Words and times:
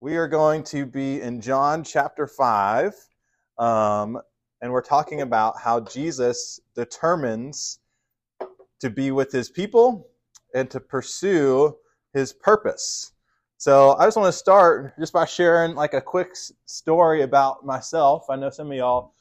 We 0.00 0.16
are 0.16 0.28
going 0.28 0.62
to 0.64 0.86
be 0.86 1.20
in 1.22 1.40
John 1.40 1.82
chapter 1.82 2.28
5, 2.28 2.94
um, 3.58 4.20
and 4.62 4.70
we're 4.70 4.80
talking 4.80 5.22
about 5.22 5.58
how 5.58 5.80
Jesus 5.80 6.60
determines 6.76 7.80
to 8.78 8.90
be 8.90 9.10
with 9.10 9.32
his 9.32 9.50
people 9.50 10.06
and 10.54 10.70
to 10.70 10.78
pursue 10.78 11.76
his 12.14 12.32
purpose. 12.32 13.10
So 13.56 13.96
I 13.96 14.06
just 14.06 14.16
want 14.16 14.32
to 14.32 14.38
start 14.38 14.96
just 15.00 15.12
by 15.12 15.24
sharing 15.24 15.74
like 15.74 15.94
a 15.94 16.00
quick 16.00 16.36
story 16.66 17.22
about 17.22 17.66
myself. 17.66 18.26
I 18.30 18.36
know 18.36 18.50
some 18.50 18.70
of 18.70 18.76
y'all 18.76 19.14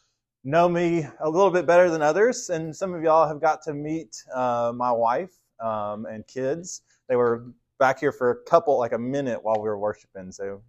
know 0.44 0.70
me 0.70 1.08
a 1.22 1.28
little 1.28 1.50
bit 1.50 1.66
better 1.66 1.90
than 1.90 2.04
others, 2.04 2.52
and 2.52 2.76
some 2.76 2.94
of 2.94 3.02
y'all 3.02 3.28
have 3.28 3.42
got 3.42 3.64
to 3.64 3.74
meet 3.74 4.16
uh, 4.32 4.72
my 4.76 4.92
wife 4.92 5.34
um, 5.60 6.06
and 6.06 6.28
kids. 6.28 6.84
They 7.10 7.16
were 7.16 7.48
back 7.80 8.00
here 8.00 8.12
for 8.12 8.32
a 8.32 8.44
couple, 8.44 8.78
like 8.78 8.94
a 8.94 8.98
minute 8.98 9.44
while 9.44 9.56
we 9.56 9.70
were 9.70 9.78
worshiping, 9.78 10.32
so 10.32 10.62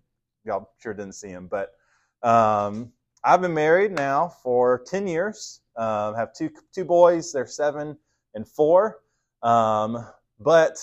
y'all 0.45 0.71
sure 0.79 0.95
didn't 0.95 1.15
see 1.15 1.29
him. 1.29 1.49
But 1.49 1.71
um, 2.23 2.93
I've 3.25 3.41
been 3.41 3.55
married 3.55 3.93
now 3.93 4.29
for 4.43 4.83
10 4.87 5.07
years. 5.07 5.61
Uh, 5.77 6.15
have 6.15 6.33
two 6.33 6.51
two 6.75 6.85
boys. 6.85 7.33
They're 7.33 7.47
seven 7.47 7.97
and 8.35 8.49
four. 8.49 9.01
Um, 9.43 10.05
but 10.41 10.79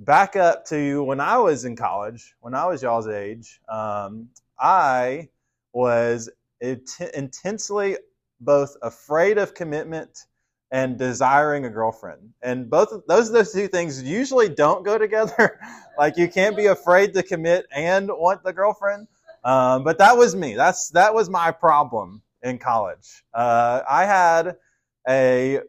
back 0.00 0.36
up 0.36 0.64
to 0.66 1.04
when 1.04 1.20
I 1.20 1.38
was 1.38 1.64
in 1.64 1.76
college, 1.76 2.34
when 2.40 2.54
I 2.54 2.66
was 2.66 2.82
y'all's 2.82 3.08
age, 3.08 3.60
um, 3.68 4.28
I 4.58 5.28
was 5.72 6.28
int- 6.60 7.00
intensely 7.14 7.96
both 8.40 8.76
afraid 8.82 9.38
of 9.38 9.54
commitment 9.54 10.26
and 10.70 10.98
desiring 10.98 11.64
a 11.64 11.70
girlfriend. 11.70 12.32
And 12.42 12.70
both 12.70 12.92
of 12.92 13.02
those 13.08 13.30
those 13.30 13.52
two 13.52 13.68
things 13.68 14.02
usually 14.02 14.48
don't 14.48 14.84
go 14.84 14.98
together. 14.98 15.60
like 15.98 16.16
you 16.16 16.28
can't 16.28 16.56
be 16.56 16.66
afraid 16.66 17.14
to 17.14 17.22
commit 17.22 17.66
and 17.74 18.08
want 18.08 18.44
the 18.44 18.52
girlfriend. 18.52 19.08
Um, 19.44 19.84
but 19.84 19.98
that 19.98 20.16
was 20.16 20.36
me. 20.36 20.54
That's 20.54 20.90
that 20.90 21.14
was 21.14 21.28
my 21.30 21.50
problem 21.50 22.22
in 22.42 22.58
college. 22.58 23.24
Uh, 23.34 23.82
I 23.88 24.04
had 24.04 24.56
a 25.08 25.60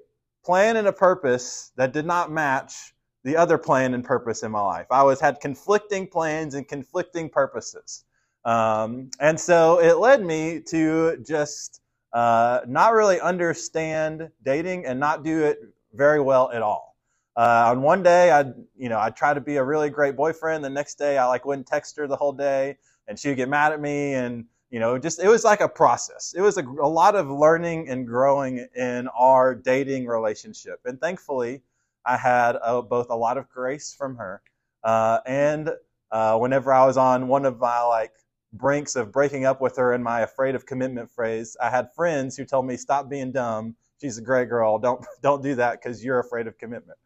plan 0.43 0.77
and 0.77 0.87
a 0.87 0.93
purpose 0.93 1.71
that 1.75 1.93
did 1.93 2.05
not 2.05 2.31
match 2.31 2.93
the 3.23 3.37
other 3.37 3.57
plan 3.57 3.93
and 3.93 4.03
purpose 4.03 4.43
in 4.43 4.51
my 4.51 4.61
life. 4.61 4.87
I 4.91 5.03
was 5.03 5.19
had 5.19 5.39
conflicting 5.39 6.07
plans 6.07 6.55
and 6.55 6.67
conflicting 6.67 7.29
purposes. 7.29 8.03
Um, 8.43 9.11
and 9.19 9.39
so 9.39 9.79
it 9.79 9.97
led 9.97 10.23
me 10.25 10.61
to 10.67 11.17
just 11.25 11.81
uh, 12.13 12.61
not 12.67 12.93
really 12.93 13.19
understand 13.19 14.29
dating 14.43 14.85
and 14.85 14.99
not 14.99 15.23
do 15.23 15.43
it 15.43 15.59
very 15.93 16.21
well 16.21 16.51
at 16.51 16.61
all. 16.61 16.95
Uh, 17.35 17.67
on 17.69 17.81
one 17.81 18.03
day, 18.03 18.31
I, 18.31 18.41
you 18.77 18.89
know, 18.89 18.99
I 18.99 19.09
try 19.09 19.33
to 19.33 19.39
be 19.39 19.55
a 19.55 19.63
really 19.63 19.89
great 19.89 20.15
boyfriend. 20.15 20.63
The 20.63 20.69
next 20.69 20.95
day, 20.95 21.17
I 21.17 21.25
like 21.25 21.45
wouldn't 21.45 21.67
text 21.67 21.95
her 21.97 22.07
the 22.07 22.15
whole 22.15 22.33
day, 22.33 22.77
and 23.07 23.17
she 23.17 23.29
would 23.29 23.37
get 23.37 23.47
mad 23.47 23.71
at 23.71 23.79
me, 23.79 24.13
and 24.13 24.45
you 24.69 24.79
know, 24.79 24.97
just 24.97 25.21
it 25.21 25.29
was 25.29 25.45
like 25.45 25.61
a 25.61 25.69
process. 25.69 26.33
It 26.35 26.41
was 26.41 26.57
a, 26.57 26.61
a 26.61 26.87
lot 26.87 27.15
of 27.15 27.29
learning 27.29 27.87
and 27.89 28.05
growing 28.05 28.67
in 28.75 29.07
our 29.09 29.55
dating 29.55 30.07
relationship, 30.07 30.81
and 30.83 30.99
thankfully, 30.99 31.61
I 32.05 32.17
had 32.17 32.57
uh, 32.61 32.81
both 32.81 33.09
a 33.09 33.15
lot 33.15 33.37
of 33.37 33.49
grace 33.49 33.95
from 33.97 34.17
her, 34.17 34.41
uh, 34.83 35.19
and 35.25 35.71
uh, 36.11 36.37
whenever 36.37 36.73
I 36.73 36.85
was 36.85 36.97
on 36.97 37.29
one 37.29 37.45
of 37.45 37.59
my 37.59 37.81
like 37.81 38.13
brinks 38.53 38.95
of 38.95 39.11
breaking 39.11 39.45
up 39.45 39.61
with 39.61 39.77
her 39.77 39.93
in 39.93 40.03
my 40.03 40.21
afraid 40.21 40.55
of 40.55 40.65
commitment 40.65 41.09
phrase. 41.11 41.55
I 41.61 41.69
had 41.69 41.89
friends 41.95 42.35
who 42.37 42.45
told 42.45 42.65
me, 42.65 42.77
"Stop 42.77 43.09
being 43.09 43.31
dumb. 43.31 43.75
She's 43.99 44.17
a 44.17 44.21
great 44.21 44.49
girl. 44.49 44.79
Don't 44.79 45.05
don't 45.21 45.43
do 45.43 45.55
that 45.55 45.81
because 45.81 46.03
you're 46.03 46.19
afraid 46.19 46.47
of 46.47 46.57
commitment." 46.57 46.97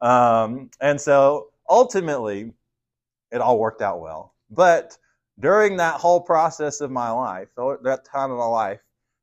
Um, 0.00 0.70
and 0.80 1.00
so 1.00 1.48
ultimately, 1.68 2.52
it 3.30 3.40
all 3.40 3.58
worked 3.58 3.82
out 3.82 4.00
well. 4.00 4.34
But 4.50 4.98
during 5.38 5.76
that 5.78 6.00
whole 6.00 6.20
process 6.20 6.80
of 6.80 6.90
my 6.90 7.10
life, 7.10 7.48
that 7.56 8.04
time 8.04 8.30
of 8.30 8.38
my 8.38 8.46
life, 8.46 8.80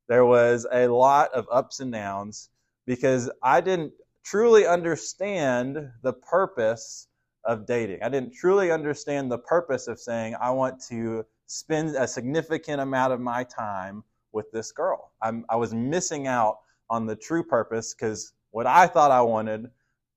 there 0.08 0.26
was 0.26 0.66
a 0.72 0.88
lot 0.88 1.32
of 1.32 1.46
ups 1.50 1.80
and 1.80 1.92
downs 1.92 2.50
because 2.86 3.30
I 3.42 3.60
didn't 3.60 3.92
truly 4.24 4.66
understand 4.66 5.90
the 6.02 6.12
purpose 6.12 7.06
of 7.44 7.66
dating. 7.66 8.02
I 8.02 8.08
didn't 8.08 8.34
truly 8.34 8.70
understand 8.70 9.30
the 9.30 9.38
purpose 9.38 9.86
of 9.86 10.00
saying, 10.00 10.34
I 10.40 10.50
want 10.50 10.82
to 10.88 11.24
spend 11.50 11.96
a 11.96 12.06
significant 12.06 12.80
amount 12.80 13.12
of 13.12 13.20
my 13.20 13.42
time 13.42 14.04
with 14.30 14.48
this 14.52 14.70
girl. 14.70 15.10
I'm, 15.20 15.44
I 15.50 15.56
was 15.56 15.74
missing 15.74 16.28
out 16.28 16.58
on 16.88 17.06
the 17.06 17.16
true 17.16 17.42
purpose 17.42 17.92
because 17.92 18.32
what 18.52 18.68
I 18.68 18.86
thought 18.86 19.10
I 19.10 19.20
wanted 19.22 19.68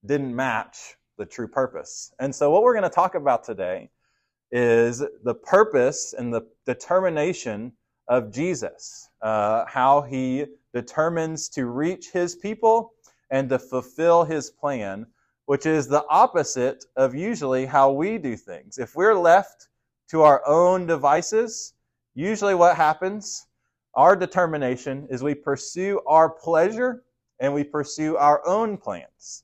didn't 0.06 0.36
match 0.36 0.96
the 1.18 1.26
true 1.26 1.48
purpose. 1.48 2.14
And 2.20 2.36
so, 2.36 2.52
what 2.52 2.62
we're 2.62 2.76
going 2.76 2.84
to 2.84 2.90
talk 2.90 3.16
about 3.16 3.44
today 3.44 3.90
is 4.52 5.04
the 5.24 5.34
purpose 5.34 6.14
and 6.16 6.32
the 6.32 6.42
determination 6.68 7.72
of 8.08 8.32
Jesus, 8.32 9.10
uh, 9.24 9.66
how 9.66 10.02
he 10.02 10.46
determines 10.72 11.50
to 11.50 11.66
reach 11.66 12.12
his 12.12 12.36
people 12.36 12.94
and 13.32 13.50
to 13.50 13.58
fulfill 13.58 14.24
his 14.24 14.52
plan, 14.52 15.08
which 15.48 15.66
is 15.66 15.88
the 15.88 16.06
opposite 16.10 16.86
of 16.96 17.16
usually 17.16 17.66
how 17.66 17.92
we 17.92 18.20
do 18.20 18.36
things. 18.36 18.78
If 18.78 18.96
we're 18.96 19.18
left 19.18 19.70
to 20.10 20.22
our 20.22 20.42
own 20.48 20.86
devices, 20.86 21.74
usually 22.14 22.56
what 22.56 22.76
happens, 22.76 23.48
our 23.96 24.16
determination 24.16 25.08
is 25.10 25.24
we 25.24 25.36
pursue 25.36 26.02
our 26.08 26.30
pleasure 26.30 27.04
and 27.40 27.54
we 27.54 27.64
pursue 27.64 28.18
our 28.18 28.46
own 28.48 28.78
plans. 28.78 29.44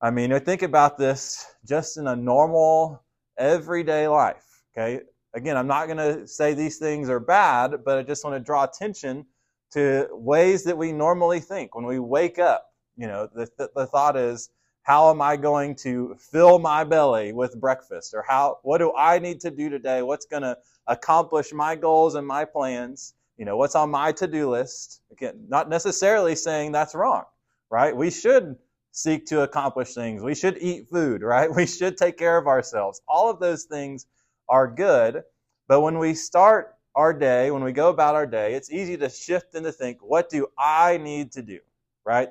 I 0.00 0.10
mean, 0.10 0.38
think 0.40 0.62
about 0.62 0.98
this 0.98 1.46
just 1.66 1.96
in 1.96 2.06
a 2.08 2.16
normal, 2.16 3.02
everyday 3.38 4.08
life. 4.08 4.64
Okay. 4.76 5.02
Again, 5.34 5.56
I'm 5.56 5.66
not 5.66 5.86
going 5.86 5.98
to 5.98 6.26
say 6.26 6.54
these 6.54 6.78
things 6.78 7.08
are 7.08 7.20
bad, 7.20 7.84
but 7.84 7.98
I 7.98 8.02
just 8.02 8.24
want 8.24 8.36
to 8.36 8.40
draw 8.40 8.64
attention 8.64 9.24
to 9.72 10.08
ways 10.10 10.64
that 10.64 10.76
we 10.76 10.92
normally 10.92 11.40
think. 11.40 11.74
When 11.74 11.86
we 11.86 11.98
wake 11.98 12.38
up, 12.38 12.66
you 12.96 13.06
know, 13.06 13.28
the, 13.34 13.48
the, 13.56 13.70
the 13.74 13.86
thought 13.86 14.16
is, 14.16 14.50
how 14.82 15.10
am 15.10 15.22
I 15.22 15.36
going 15.36 15.76
to 15.76 16.16
fill 16.18 16.58
my 16.58 16.84
belly 16.84 17.32
with 17.32 17.60
breakfast? 17.60 18.14
Or 18.14 18.24
how, 18.26 18.58
what 18.62 18.78
do 18.78 18.92
I 18.96 19.18
need 19.18 19.40
to 19.40 19.50
do 19.50 19.68
today? 19.68 20.02
What's 20.02 20.26
going 20.26 20.42
to 20.42 20.58
accomplish 20.88 21.52
my 21.52 21.76
goals 21.76 22.16
and 22.16 22.26
my 22.26 22.44
plans? 22.44 23.14
You 23.36 23.44
know, 23.44 23.56
what's 23.56 23.74
on 23.76 23.90
my 23.90 24.12
to-do 24.12 24.50
list? 24.50 25.00
Again, 25.12 25.44
not 25.48 25.68
necessarily 25.68 26.34
saying 26.34 26.72
that's 26.72 26.94
wrong, 26.94 27.24
right? 27.70 27.96
We 27.96 28.10
should 28.10 28.56
seek 28.90 29.24
to 29.26 29.42
accomplish 29.42 29.94
things. 29.94 30.22
We 30.22 30.34
should 30.34 30.58
eat 30.58 30.88
food, 30.88 31.22
right? 31.22 31.52
We 31.54 31.66
should 31.66 31.96
take 31.96 32.18
care 32.18 32.36
of 32.36 32.46
ourselves. 32.46 33.00
All 33.06 33.30
of 33.30 33.38
those 33.38 33.64
things 33.64 34.06
are 34.48 34.66
good. 34.66 35.22
But 35.68 35.80
when 35.80 35.98
we 35.98 36.14
start 36.14 36.74
our 36.94 37.14
day, 37.14 37.50
when 37.50 37.64
we 37.64 37.72
go 37.72 37.88
about 37.88 38.16
our 38.16 38.26
day, 38.26 38.54
it's 38.54 38.70
easy 38.70 38.96
to 38.98 39.08
shift 39.08 39.54
and 39.54 39.64
to 39.64 39.72
think, 39.72 39.98
what 40.02 40.28
do 40.28 40.48
I 40.58 40.98
need 40.98 41.32
to 41.32 41.42
do, 41.42 41.60
right? 42.04 42.28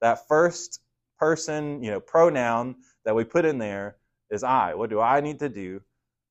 That 0.00 0.28
first 0.28 0.80
person, 1.18 1.82
you 1.82 1.90
know, 1.90 2.00
pronoun 2.00 2.76
that 3.04 3.14
we 3.14 3.24
put 3.24 3.44
in 3.44 3.58
there 3.58 3.96
is 4.30 4.42
I. 4.42 4.74
What 4.74 4.90
do 4.90 5.00
I 5.00 5.20
need 5.20 5.38
to 5.40 5.48
do? 5.48 5.80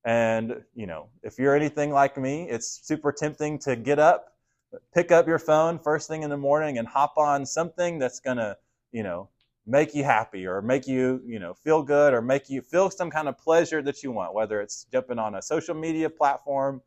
And, 0.04 0.62
you 0.74 0.86
know, 0.86 1.08
if 1.22 1.38
you're 1.38 1.56
anything 1.56 1.90
like 1.90 2.16
me, 2.16 2.48
it's 2.48 2.80
super 2.84 3.12
tempting 3.12 3.58
to 3.60 3.74
get 3.74 3.98
up, 3.98 4.34
pick 4.94 5.10
up 5.10 5.26
your 5.26 5.38
phone 5.38 5.78
first 5.78 6.08
thing 6.08 6.22
in 6.22 6.30
the 6.30 6.36
morning 6.36 6.78
and 6.78 6.86
hop 6.86 7.14
on 7.16 7.44
something 7.44 7.98
that's 7.98 8.20
going 8.20 8.36
to, 8.36 8.56
you 8.92 9.02
know, 9.02 9.28
make 9.66 9.94
you 9.94 10.04
happy 10.04 10.46
or 10.46 10.62
make 10.62 10.86
you, 10.86 11.20
you 11.26 11.40
know, 11.40 11.54
feel 11.54 11.82
good 11.82 12.14
or 12.14 12.22
make 12.22 12.48
you 12.48 12.62
feel 12.62 12.88
some 12.88 13.10
kind 13.10 13.26
of 13.26 13.36
pleasure 13.36 13.82
that 13.82 14.02
you 14.02 14.12
want, 14.12 14.32
whether 14.32 14.60
it's 14.60 14.86
jumping 14.92 15.18
on 15.18 15.34
a 15.34 15.42
social 15.42 15.74
media 15.74 16.08
platform, 16.08 16.80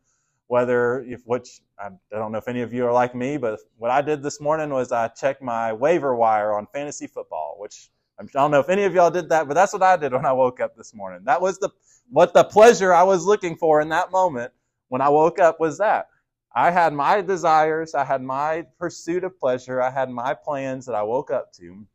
whether 0.49 1.03
if 1.03 1.21
which 1.25 1.61
I 1.79 1.89
don't 2.11 2.31
know 2.31 2.39
if 2.39 2.47
any 2.47 2.61
of 2.61 2.73
you 2.73 2.85
are 2.87 2.91
like 2.91 3.13
me, 3.13 3.37
but 3.37 3.59
what 3.77 3.91
I 3.91 4.01
did 4.01 4.23
this 4.23 4.41
morning 4.41 4.71
was 4.71 4.91
I 4.91 5.07
checked 5.09 5.43
my 5.43 5.71
waiver 5.71 6.15
wire 6.15 6.57
on 6.57 6.65
fantasy 6.73 7.05
football, 7.05 7.55
which 7.59 7.91
I 8.19 8.23
don't 8.33 8.49
know 8.49 8.59
if 8.59 8.67
any 8.67 8.83
of 8.83 8.95
y'all 8.95 9.11
did 9.11 9.29
that, 9.29 9.47
but 9.47 9.53
that's 9.53 9.73
what 9.73 9.83
I 9.83 9.95
did 9.95 10.11
when 10.11 10.25
I 10.25 10.33
woke 10.33 10.59
up 10.59 10.75
this 10.75 10.91
morning. 10.93 11.21
That 11.25 11.39
was 11.39 11.59
the 11.59 11.69
what 12.09 12.33
the 12.33 12.43
pleasure 12.43 12.91
I 12.91 13.03
was 13.03 13.27
looking 13.27 13.57
for 13.57 13.79
in 13.79 13.89
that 13.89 14.11
moment 14.11 14.51
when 14.87 15.01
I 15.01 15.09
woke 15.09 15.37
up 15.37 15.59
was 15.59 15.77
that. 15.77 16.07
I 16.55 16.71
had 16.71 16.93
my 16.93 17.21
desires, 17.21 17.93
I 17.93 18.03
had 18.03 18.23
my 18.23 18.65
pursuit 18.79 19.23
of 19.23 19.39
pleasure, 19.39 19.79
I 19.79 19.91
had 19.91 20.09
my 20.09 20.33
plans 20.33 20.87
that 20.87 20.95
I 20.95 21.03
woke 21.03 21.29
up 21.29 21.53
to 21.53 21.85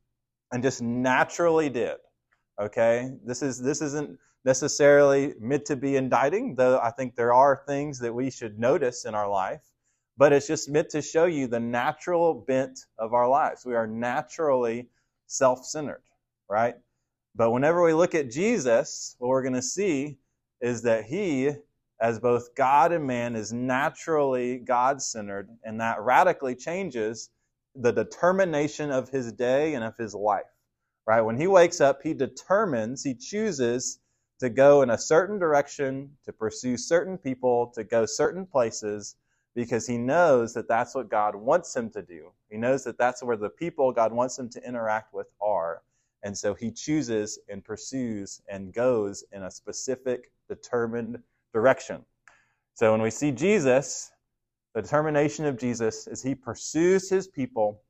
and 0.53 0.63
just 0.63 0.81
naturally 0.81 1.71
did. 1.71 1.97
Okay? 2.61 3.11
This 3.27 3.43
is 3.43 3.61
this 3.61 3.83
isn't 3.83 4.17
necessarily 4.45 5.35
meant 5.41 5.65
to 5.67 5.77
be 5.77 5.97
indicting, 5.97 6.55
though 6.55 6.79
I 6.79 6.91
think 6.91 7.17
there 7.17 7.33
are 7.33 7.63
things 7.67 7.99
that 8.01 8.15
we 8.15 8.31
should 8.31 8.59
notice 8.59 9.05
in 9.05 9.15
our 9.15 9.29
life, 9.29 9.63
but 10.17 10.33
it's 10.33 10.47
just 10.47 10.69
meant 10.69 10.91
to 10.91 11.03
show 11.03 11.25
you 11.25 11.47
the 11.47 11.61
natural 11.61 12.35
bent 12.35 12.79
of 12.99 13.15
our 13.15 13.29
lives. 13.29 13.65
We 13.65 13.75
are 13.75 13.87
naturally 13.87 14.89
self 15.27 15.65
centered, 15.65 16.03
right? 16.49 16.75
But 17.35 17.51
whenever 17.51 17.83
we 17.83 17.95
look 17.95 18.15
at 18.15 18.31
Jesus, 18.31 19.17
what 19.19 19.29
we're 19.29 19.43
going 19.43 19.55
to 19.55 19.63
see 19.63 20.19
is 20.61 20.83
that 20.83 21.05
he, 21.05 21.51
as 22.01 22.21
both 22.21 22.55
God 22.55 22.93
and 22.93 23.07
man, 23.07 23.35
is 23.35 23.53
naturally 23.53 24.59
God 24.59 25.03
centered, 25.03 25.49
and 25.65 25.81
that 25.81 26.01
radically 26.01 26.55
changes 26.55 27.31
the 27.75 27.93
determination 27.93 28.91
of 28.91 29.09
his 29.09 29.33
day 29.33 29.75
and 29.75 29.83
of 29.83 29.97
his 29.97 30.15
life, 30.15 30.45
right? 31.07 31.23
When 31.23 31.37
he 31.37 31.49
wakes 31.49 31.81
up, 31.81 32.03
he 32.03 32.15
determines, 32.15 33.03
he 33.03 33.15
chooses 33.15 33.99
to 34.41 34.51
go 34.51 34.83
in 34.83 34.91
a 34.91 34.99
certain 34.99 35.39
direction, 35.39 36.11
to 36.25 36.33
pursue 36.33 36.77
certain 36.77 37.17
people, 37.17 37.69
to 37.75 37.85
go 37.85 38.05
certain 38.07 38.45
places, 38.47 39.17
because 39.55 39.87
he 39.87 39.97
knows 39.97 40.53
that 40.55 40.69
that's 40.69 40.95
what 40.95 41.09
God 41.09 41.37
wants 41.37 41.75
him 41.75 41.89
to 41.91 42.03
do. 42.03 42.33
He 42.51 42.57
knows 42.57 42.85
that 42.85 42.99
that's 42.99 43.23
where 43.23 43.37
the 43.37 43.51
people 43.51 43.93
God 43.93 44.13
wants 44.13 44.39
him 44.39 44.49
to 44.51 44.67
interact 44.67 45.15
with 45.15 45.29
are. 45.41 45.83
And 46.25 46.37
so 46.37 46.55
he 46.55 46.71
chooses 46.71 47.39
and 47.49 47.65
pursues 47.65 48.43
and 48.49 48.73
goes 48.73 49.25
in 49.33 49.43
a 49.45 49.51
specific, 49.51 50.33
determined 50.49 51.19
direction. 51.53 52.05
So 52.75 52.91
when 52.91 53.03
we 53.03 53.11
see 53.11 53.31
Jesus, 53.31 54.11
the 54.75 54.83
determination 54.83 55.45
of 55.45 55.57
Jesus 55.57 56.09
is 56.09 56.23
he 56.23 56.35
pursues 56.35 57.09
his 57.09 57.29
people 57.29 57.83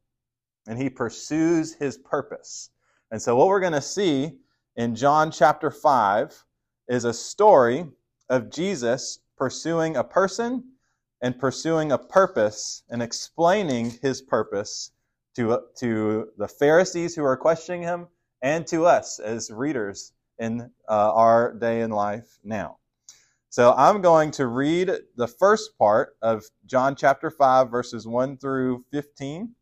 and 0.67 0.79
he 0.79 0.90
pursues 0.90 1.75
his 1.75 1.97
purpose. 1.97 2.70
And 3.11 3.23
so 3.23 3.37
what 3.37 3.49
we're 3.49 3.61
going 3.61 3.73
to 3.73 3.81
see 3.81 4.32
in 4.76 4.94
John 4.94 5.31
chapter 5.31 5.71
5 5.71 6.44
is 6.88 7.05
a 7.05 7.15
story 7.15 7.87
of 8.29 8.50
Jesus 8.50 9.21
pursuing 9.37 9.97
a 9.97 10.05
person 10.05 10.65
and 11.23 11.38
pursuing 11.38 11.93
a 11.93 11.99
purpose 11.99 12.82
and 12.91 13.03
explaining 13.03 13.91
his 14.03 14.21
purpose 14.21 14.91
to, 15.37 15.61
to 15.79 16.29
the 16.38 16.49
Pharisees 16.49 17.15
who 17.15 17.25
are 17.25 17.37
questioning 17.37 17.82
him 17.82 18.09
and 18.43 18.67
to 18.67 18.85
us 18.85 19.19
as 19.19 19.50
readers 19.50 20.12
in 20.38 20.71
uh, 20.88 21.12
our 21.12 21.55
day 21.55 21.81
in 21.81 21.91
life 21.91 22.38
now. 22.43 22.79
So 23.50 23.73
I'm 23.76 24.03
going 24.03 24.32
to 24.32 24.49
read 24.49 24.91
the 25.17 25.29
first 25.29 25.79
part 25.79 26.17
of 26.21 26.44
John 26.67 26.97
chapter 26.97 27.31
5, 27.31 27.71
verses 27.71 28.06
1 28.06 28.38
through 28.38 28.85
15, 28.91 29.55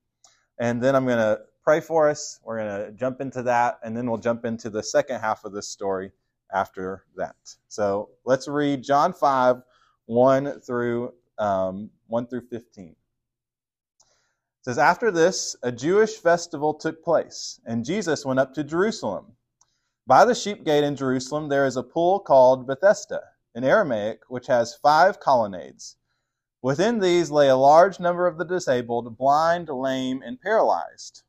and 0.59 0.83
then 0.83 0.97
I'm 0.97 1.05
going 1.05 1.19
to 1.19 1.41
pray 1.63 1.81
for 1.81 2.09
us. 2.09 2.41
We're 2.45 2.59
going 2.59 2.87
to 2.87 2.93
jump 2.93 3.21
into 3.21 3.43
that, 3.45 3.79
and 3.83 3.97
then 3.97 4.09
we'll 4.09 4.19
jump 4.19 4.45
into 4.45 4.71
the 4.71 4.83
second 4.83 5.21
half 5.21 5.45
of 5.45 5.53
this 5.53 5.69
story 5.69 6.13
after 6.53 7.05
that. 7.17 7.37
So 7.69 8.11
let's 8.25 8.49
read 8.49 8.83
John 8.83 9.13
5, 9.13 9.63
1 10.07 10.61
through 10.61 11.13
um, 11.39 11.91
1 12.09 12.27
through 12.27 12.47
15. 12.49 12.89
It 12.89 12.97
says, 14.63 14.79
After 14.79 15.11
this, 15.11 15.57
a 15.63 15.73
Jewish 15.73 16.17
festival 16.17 16.75
took 16.75 17.03
place, 17.03 17.61
and 17.65 17.85
Jesus 17.85 18.25
went 18.25 18.41
up 18.41 18.55
to 18.55 18.65
Jerusalem. 18.65 19.33
By 20.07 20.25
the 20.25 20.35
sheep 20.35 20.65
gate 20.65 20.85
in 20.85 20.97
Jerusalem, 20.97 21.49
there 21.49 21.67
is 21.67 21.77
a 21.77 21.83
pool 21.83 22.21
called 22.21 22.67
Bethesda, 22.67 23.23
in 23.55 23.65
Aramaic, 23.65 24.21
which 24.29 24.47
has 24.47 24.75
five 24.75 25.21
colonnades. 25.21 25.97
Within 26.63 27.01
these 27.01 27.31
lay 27.31 27.49
a 27.49 27.57
large 27.57 27.99
number 27.99 28.27
of 28.27 28.39
the 28.39 28.45
disabled, 28.45 29.19
blind, 29.19 29.69
lame, 29.69 30.23
and 30.23 30.41
paralyzed. 30.41 31.23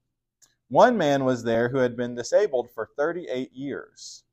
One 0.74 0.98
man 0.98 1.24
was 1.24 1.44
there 1.44 1.70
who 1.70 1.78
had 1.78 1.96
been 1.96 2.16
disabled 2.16 2.72
for 2.74 2.90
38 2.98 3.54
years. 3.54 4.24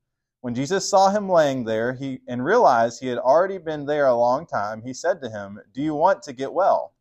When 0.41 0.55
Jesus 0.55 0.89
saw 0.89 1.11
him 1.11 1.29
laying 1.29 1.65
there 1.65 1.93
he, 1.93 2.23
and 2.27 2.43
realized 2.43 2.99
he 2.99 3.09
had 3.09 3.19
already 3.19 3.59
been 3.59 3.85
there 3.85 4.07
a 4.07 4.15
long 4.15 4.47
time, 4.47 4.81
he 4.81 4.95
said 4.95 5.21
to 5.21 5.29
him, 5.29 5.61
Do 5.75 5.83
you 5.83 5.95
want 5.95 6.23
to 6.23 6.33
get 6.33 6.55
well? 6.55 6.95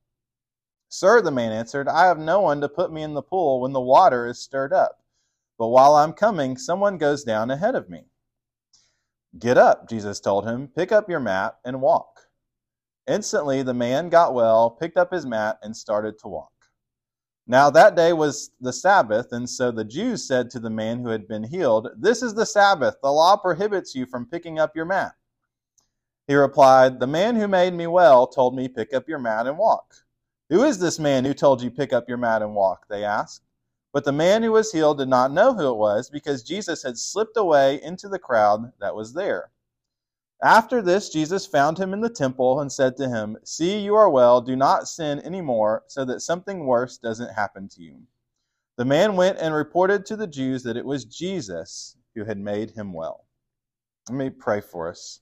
Sir, 0.89 1.21
the 1.21 1.31
man 1.31 1.53
answered, 1.53 1.87
I 1.87 2.05
have 2.05 2.19
no 2.19 2.41
one 2.41 2.59
to 2.59 2.67
put 2.67 2.91
me 2.91 3.01
in 3.01 3.13
the 3.13 3.21
pool 3.21 3.61
when 3.61 3.71
the 3.71 3.79
water 3.79 4.27
is 4.27 4.41
stirred 4.41 4.73
up. 4.73 4.99
But 5.57 5.67
while 5.67 5.95
I'm 5.95 6.11
coming, 6.11 6.57
someone 6.57 6.97
goes 6.97 7.23
down 7.23 7.49
ahead 7.49 7.75
of 7.75 7.89
me. 7.89 8.07
Get 9.39 9.57
up, 9.57 9.87
Jesus 9.87 10.19
told 10.19 10.45
him, 10.45 10.67
pick 10.67 10.91
up 10.91 11.09
your 11.09 11.21
mat 11.21 11.59
and 11.63 11.79
walk. 11.79 12.27
Instantly, 13.07 13.63
the 13.63 13.73
man 13.73 14.09
got 14.09 14.33
well, 14.33 14.69
picked 14.69 14.97
up 14.97 15.13
his 15.13 15.25
mat, 15.25 15.59
and 15.63 15.77
started 15.77 16.19
to 16.19 16.27
walk. 16.27 16.51
Now 17.49 17.71
that 17.71 17.95
day 17.95 18.13
was 18.13 18.51
the 18.61 18.71
Sabbath, 18.71 19.31
and 19.31 19.49
so 19.49 19.71
the 19.71 19.83
Jews 19.83 20.27
said 20.27 20.51
to 20.51 20.59
the 20.59 20.69
man 20.69 20.99
who 20.99 21.09
had 21.09 21.27
been 21.27 21.43
healed, 21.43 21.87
This 21.97 22.21
is 22.21 22.35
the 22.35 22.45
Sabbath. 22.45 22.97
The 23.01 23.11
law 23.11 23.37
prohibits 23.37 23.95
you 23.95 24.05
from 24.05 24.27
picking 24.27 24.59
up 24.59 24.75
your 24.75 24.85
mat. 24.85 25.13
He 26.27 26.35
replied, 26.35 26.99
The 26.99 27.07
man 27.07 27.35
who 27.35 27.47
made 27.47 27.73
me 27.73 27.87
well 27.87 28.27
told 28.27 28.55
me, 28.55 28.67
Pick 28.67 28.93
up 28.93 29.09
your 29.09 29.17
mat 29.17 29.47
and 29.47 29.57
walk. 29.57 29.95
Who 30.49 30.63
is 30.63 30.77
this 30.77 30.99
man 30.99 31.25
who 31.25 31.33
told 31.33 31.63
you, 31.63 31.71
Pick 31.71 31.91
up 31.91 32.07
your 32.07 32.19
mat 32.19 32.43
and 32.43 32.53
walk? 32.53 32.85
They 32.87 33.03
asked. 33.03 33.41
But 33.91 34.05
the 34.05 34.11
man 34.11 34.43
who 34.43 34.51
was 34.51 34.71
healed 34.71 34.99
did 34.99 35.09
not 35.09 35.31
know 35.31 35.55
who 35.55 35.71
it 35.71 35.77
was 35.77 36.07
because 36.11 36.43
Jesus 36.43 36.83
had 36.83 36.99
slipped 36.99 37.35
away 37.35 37.81
into 37.81 38.07
the 38.07 38.19
crowd 38.19 38.73
that 38.79 38.93
was 38.93 39.13
there. 39.13 39.49
After 40.41 40.81
this, 40.81 41.09
Jesus 41.09 41.45
found 41.45 41.77
him 41.77 41.93
in 41.93 41.99
the 41.99 42.09
temple 42.09 42.61
and 42.61 42.71
said 42.71 42.95
to 42.97 43.09
him, 43.09 43.37
See, 43.43 43.79
you 43.79 43.95
are 43.95 44.09
well. 44.09 44.39
Do 44.39 44.55
not 44.55 44.87
sin 44.87 45.19
any 45.19 45.41
more, 45.41 45.83
so 45.87 46.05
that 46.05 46.21
something 46.21 46.65
worse 46.65 46.97
doesn't 46.97 47.33
happen 47.33 47.67
to 47.69 47.81
you. 47.81 48.03
The 48.77 48.85
man 48.85 49.17
went 49.17 49.39
and 49.39 49.53
reported 49.53 50.05
to 50.05 50.15
the 50.15 50.27
Jews 50.27 50.63
that 50.63 50.77
it 50.77 50.85
was 50.85 51.03
Jesus 51.03 51.97
who 52.15 52.23
had 52.23 52.37
made 52.37 52.71
him 52.71 52.93
well. 52.93 53.25
Let 54.07 54.15
me 54.15 54.29
pray 54.29 54.61
for 54.61 54.87
us. 54.87 55.19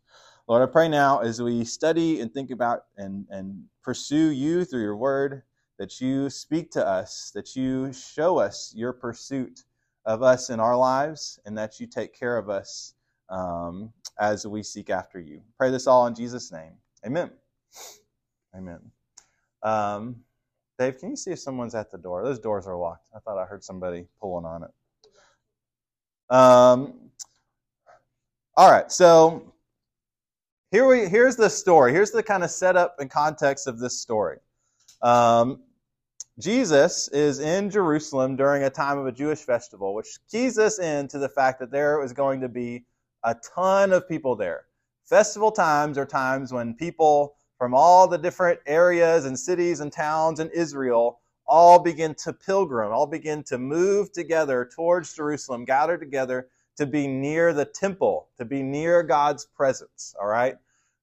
Lord, 0.47 0.61
I 0.61 0.71
pray 0.71 0.87
now 0.87 1.19
as 1.19 1.41
we 1.41 1.65
study 1.65 2.21
and 2.21 2.31
think 2.31 2.51
about 2.51 2.83
and, 2.95 3.25
and 3.31 3.65
pursue 3.83 4.29
you 4.29 4.65
through 4.65 4.83
your 4.83 4.95
word, 4.95 5.41
that 5.79 5.99
you 5.99 6.29
speak 6.29 6.69
to 6.71 6.87
us, 6.87 7.31
that 7.33 7.55
you 7.55 7.91
show 7.91 8.37
us 8.37 8.71
your 8.75 8.93
pursuit 8.93 9.63
of 10.05 10.21
us 10.21 10.51
in 10.51 10.59
our 10.59 10.77
lives, 10.77 11.39
and 11.43 11.57
that 11.57 11.79
you 11.79 11.87
take 11.87 12.13
care 12.13 12.37
of 12.37 12.51
us 12.51 12.93
um, 13.29 13.91
as 14.19 14.45
we 14.47 14.63
seek 14.63 14.89
after 14.89 15.19
you. 15.19 15.41
Pray 15.57 15.71
this 15.71 15.87
all 15.87 16.07
in 16.07 16.15
Jesus' 16.15 16.51
name. 16.51 16.73
Amen. 17.05 17.29
Amen. 18.55 18.79
Um, 19.63 20.17
Dave, 20.79 20.99
can 20.99 21.09
you 21.09 21.15
see 21.15 21.31
if 21.31 21.39
someone's 21.39 21.75
at 21.75 21.91
the 21.91 21.97
door? 21.97 22.23
Those 22.23 22.39
doors 22.39 22.67
are 22.67 22.77
locked. 22.77 23.09
I 23.15 23.19
thought 23.19 23.37
I 23.37 23.45
heard 23.45 23.63
somebody 23.63 24.05
pulling 24.19 24.45
on 24.45 24.63
it. 24.63 24.71
Um, 26.29 26.93
all 28.55 28.71
right, 28.71 28.91
so 28.91 29.53
here 30.71 30.87
we 30.87 31.07
here's 31.07 31.35
the 31.35 31.49
story. 31.49 31.93
Here's 31.93 32.11
the 32.11 32.23
kind 32.23 32.43
of 32.43 32.51
setup 32.51 32.99
and 32.99 33.09
context 33.09 33.67
of 33.67 33.79
this 33.79 33.99
story. 33.99 34.37
Um, 35.01 35.61
Jesus 36.39 37.07
is 37.09 37.39
in 37.39 37.69
Jerusalem 37.69 38.35
during 38.35 38.63
a 38.63 38.69
time 38.69 38.97
of 38.97 39.07
a 39.07 39.11
Jewish 39.11 39.39
festival, 39.39 39.95
which 39.95 40.07
keys 40.29 40.59
us 40.59 40.79
into 40.79 41.17
the 41.17 41.29
fact 41.29 41.59
that 41.59 41.71
there 41.71 42.03
is 42.03 42.13
going 42.13 42.41
to 42.41 42.49
be 42.49 42.85
a 43.23 43.35
ton 43.55 43.91
of 43.93 44.07
people 44.07 44.35
there. 44.35 44.65
Festival 45.05 45.51
times 45.51 45.97
are 45.97 46.05
times 46.05 46.51
when 46.51 46.73
people 46.73 47.35
from 47.57 47.73
all 47.73 48.07
the 48.07 48.17
different 48.17 48.59
areas 48.67 49.25
and 49.25 49.37
cities 49.39 49.79
and 49.79 49.91
towns 49.91 50.39
in 50.39 50.49
Israel 50.51 51.19
all 51.47 51.79
begin 51.79 52.13
to 52.13 52.33
pilgrim, 52.33 52.91
all 52.91 53.07
begin 53.07 53.43
to 53.43 53.57
move 53.57 54.11
together 54.11 54.69
towards 54.75 55.13
Jerusalem, 55.13 55.65
gather 55.65 55.97
together 55.97 56.49
to 56.77 56.85
be 56.85 57.07
near 57.07 57.53
the 57.53 57.65
temple, 57.65 58.27
to 58.37 58.45
be 58.45 58.61
near 58.61 59.01
God's 59.01 59.45
presence. 59.45 60.13
All 60.19 60.27
right? 60.27 60.55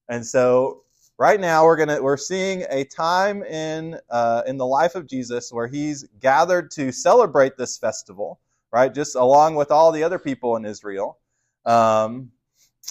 And 0.07 0.25
so 0.25 0.83
right 1.17 1.39
now 1.39 1.65
we're 1.65 1.77
gonna 1.77 2.01
we're 2.01 2.17
seeing 2.17 2.63
a 2.69 2.83
time 2.85 3.43
in 3.43 3.99
uh, 4.09 4.43
in 4.45 4.57
the 4.57 4.65
life 4.65 4.95
of 4.95 5.07
Jesus 5.07 5.51
where 5.51 5.67
he's 5.67 6.03
gathered 6.19 6.71
to 6.71 6.91
celebrate 6.91 7.57
this 7.57 7.77
festival, 7.77 8.39
right? 8.71 8.93
Just 8.93 9.15
along 9.15 9.55
with 9.55 9.71
all 9.71 9.91
the 9.91 10.03
other 10.03 10.19
people 10.19 10.55
in 10.55 10.65
Israel. 10.65 11.17
Um, 11.65 12.31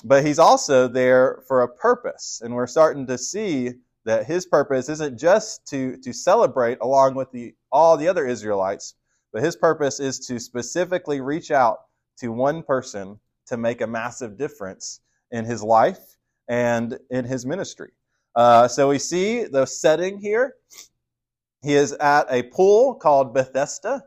but 0.03 0.25
he's 0.25 0.39
also 0.39 0.89
there 0.89 1.43
for 1.47 1.63
a 1.63 1.69
purpose, 1.69 2.41
and 2.45 2.55
we're 2.55 2.67
starting 2.67 3.07
to 3.07 3.19
see 3.19 3.73
that 4.05 4.27
his 4.27 4.47
purpose 4.47 4.89
isn't 4.89 5.19
just 5.19 5.67
to 5.69 5.97
to 5.99 6.13
celebrate 6.13 6.79
along 6.81 7.15
with 7.15 7.31
the 7.33 7.55
all 7.71 7.97
the 7.97 8.09
other 8.09 8.27
Israelites, 8.27 8.95
but 9.33 9.43
his 9.43 9.57
purpose 9.57 10.01
is 10.01 10.19
to 10.27 10.39
specifically 10.39 11.21
reach 11.21 11.51
out 11.51 11.79
to 12.19 12.33
one 12.33 12.63
person 12.63 13.19
to 13.47 13.57
make 13.57 13.81
a 13.81 13.87
massive 13.87 14.37
difference 14.37 15.01
in 15.31 15.45
his 15.45 15.63
life 15.63 16.17
and 16.49 16.99
in 17.11 17.25
his 17.25 17.47
ministry. 17.47 17.91
Uh, 18.37 18.69
so 18.69 18.89
we 18.89 18.99
see 18.99 19.45
the 19.45 19.65
setting 19.65 20.19
here. 20.19 20.55
He 21.63 21.75
is 21.75 21.93
at 21.93 22.27
a 22.31 22.43
pool 22.43 22.95
called 22.95 23.33
Bethesda, 23.33 24.05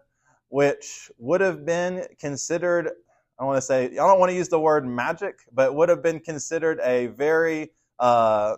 which 0.50 1.10
would 1.18 1.42
have 1.42 1.66
been 1.66 2.06
considered 2.20 2.92
I 3.40 3.44
want 3.44 3.58
to 3.58 3.62
say, 3.62 3.86
I 3.86 3.90
don't 3.90 4.20
want 4.20 4.32
to 4.32 4.36
use 4.36 4.50
the 4.50 4.60
word 4.60 4.88
magic, 4.88 5.40
but 5.54 5.76
would 5.76 5.90
have 5.90 6.02
been 6.02 6.20
considered 6.20 6.80
a 6.84 7.08
very, 7.08 7.72
uh, 8.00 8.56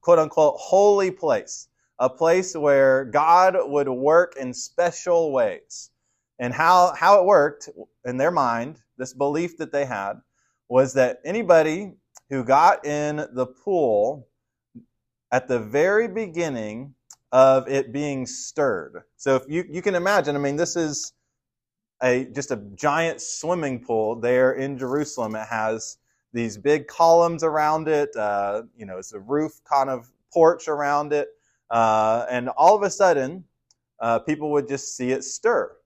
quote 0.00 0.18
unquote, 0.18 0.54
holy 0.58 1.10
place. 1.10 1.68
A 2.00 2.08
place 2.08 2.54
where 2.56 3.04
God 3.04 3.56
would 3.58 3.88
work 3.88 4.36
in 4.36 4.54
special 4.54 5.32
ways. 5.32 5.90
And 6.38 6.54
how, 6.54 6.94
how 6.96 7.18
it 7.20 7.26
worked 7.26 7.68
in 8.04 8.16
their 8.16 8.30
mind, 8.30 8.78
this 8.96 9.12
belief 9.12 9.58
that 9.58 9.72
they 9.72 9.84
had, 9.84 10.14
was 10.68 10.94
that 10.94 11.18
anybody 11.24 11.94
who 12.30 12.44
got 12.44 12.86
in 12.86 13.16
the 13.32 13.46
pool 13.46 14.28
at 15.32 15.48
the 15.48 15.58
very 15.58 16.06
beginning 16.06 16.94
of 17.32 17.68
it 17.68 17.92
being 17.92 18.26
stirred. 18.26 19.02
So 19.16 19.34
if 19.34 19.42
you, 19.48 19.64
you 19.68 19.82
can 19.82 19.94
imagine, 19.96 20.36
I 20.36 20.38
mean, 20.38 20.56
this 20.56 20.76
is 20.76 21.12
a 22.02 22.24
just 22.26 22.50
a 22.50 22.56
giant 22.74 23.20
swimming 23.20 23.80
pool 23.80 24.20
there 24.20 24.52
in 24.52 24.78
Jerusalem. 24.78 25.34
It 25.34 25.46
has 25.48 25.98
these 26.32 26.56
big 26.56 26.86
columns 26.86 27.42
around 27.42 27.88
it. 27.88 28.14
Uh, 28.16 28.62
you 28.76 28.86
know, 28.86 28.98
it's 28.98 29.12
a 29.12 29.20
roof 29.20 29.60
kind 29.64 29.90
of 29.90 30.10
porch 30.32 30.68
around 30.68 31.12
it, 31.12 31.28
uh, 31.70 32.26
and 32.30 32.48
all 32.50 32.76
of 32.76 32.82
a 32.82 32.90
sudden, 32.90 33.44
uh, 34.00 34.18
people 34.20 34.50
would 34.52 34.68
just 34.68 34.96
see 34.96 35.10
it 35.12 35.24
stir, 35.24 35.76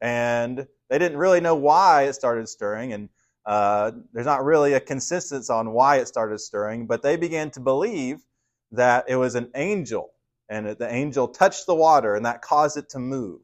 and 0.00 0.66
they 0.88 0.98
didn't 0.98 1.18
really 1.18 1.40
know 1.40 1.54
why 1.54 2.02
it 2.02 2.14
started 2.14 2.48
stirring. 2.48 2.92
And 2.92 3.08
Uh, 3.44 3.90
there's 4.12 4.30
not 4.34 4.44
really 4.44 4.74
a 4.74 4.80
consistency 4.80 5.52
on 5.52 5.72
why 5.72 5.96
it 5.98 6.06
started 6.06 6.38
stirring, 6.38 6.86
but 6.86 7.02
they 7.02 7.16
began 7.16 7.50
to 7.50 7.58
believe 7.60 8.24
that 8.70 9.04
it 9.08 9.16
was 9.16 9.34
an 9.34 9.50
angel, 9.56 10.12
and 10.48 10.78
the 10.78 10.86
angel 10.88 11.26
touched 11.26 11.66
the 11.66 11.74
water, 11.74 12.14
and 12.14 12.24
that 12.24 12.40
caused 12.40 12.76
it 12.76 12.88
to 12.88 13.00
move. 13.00 13.40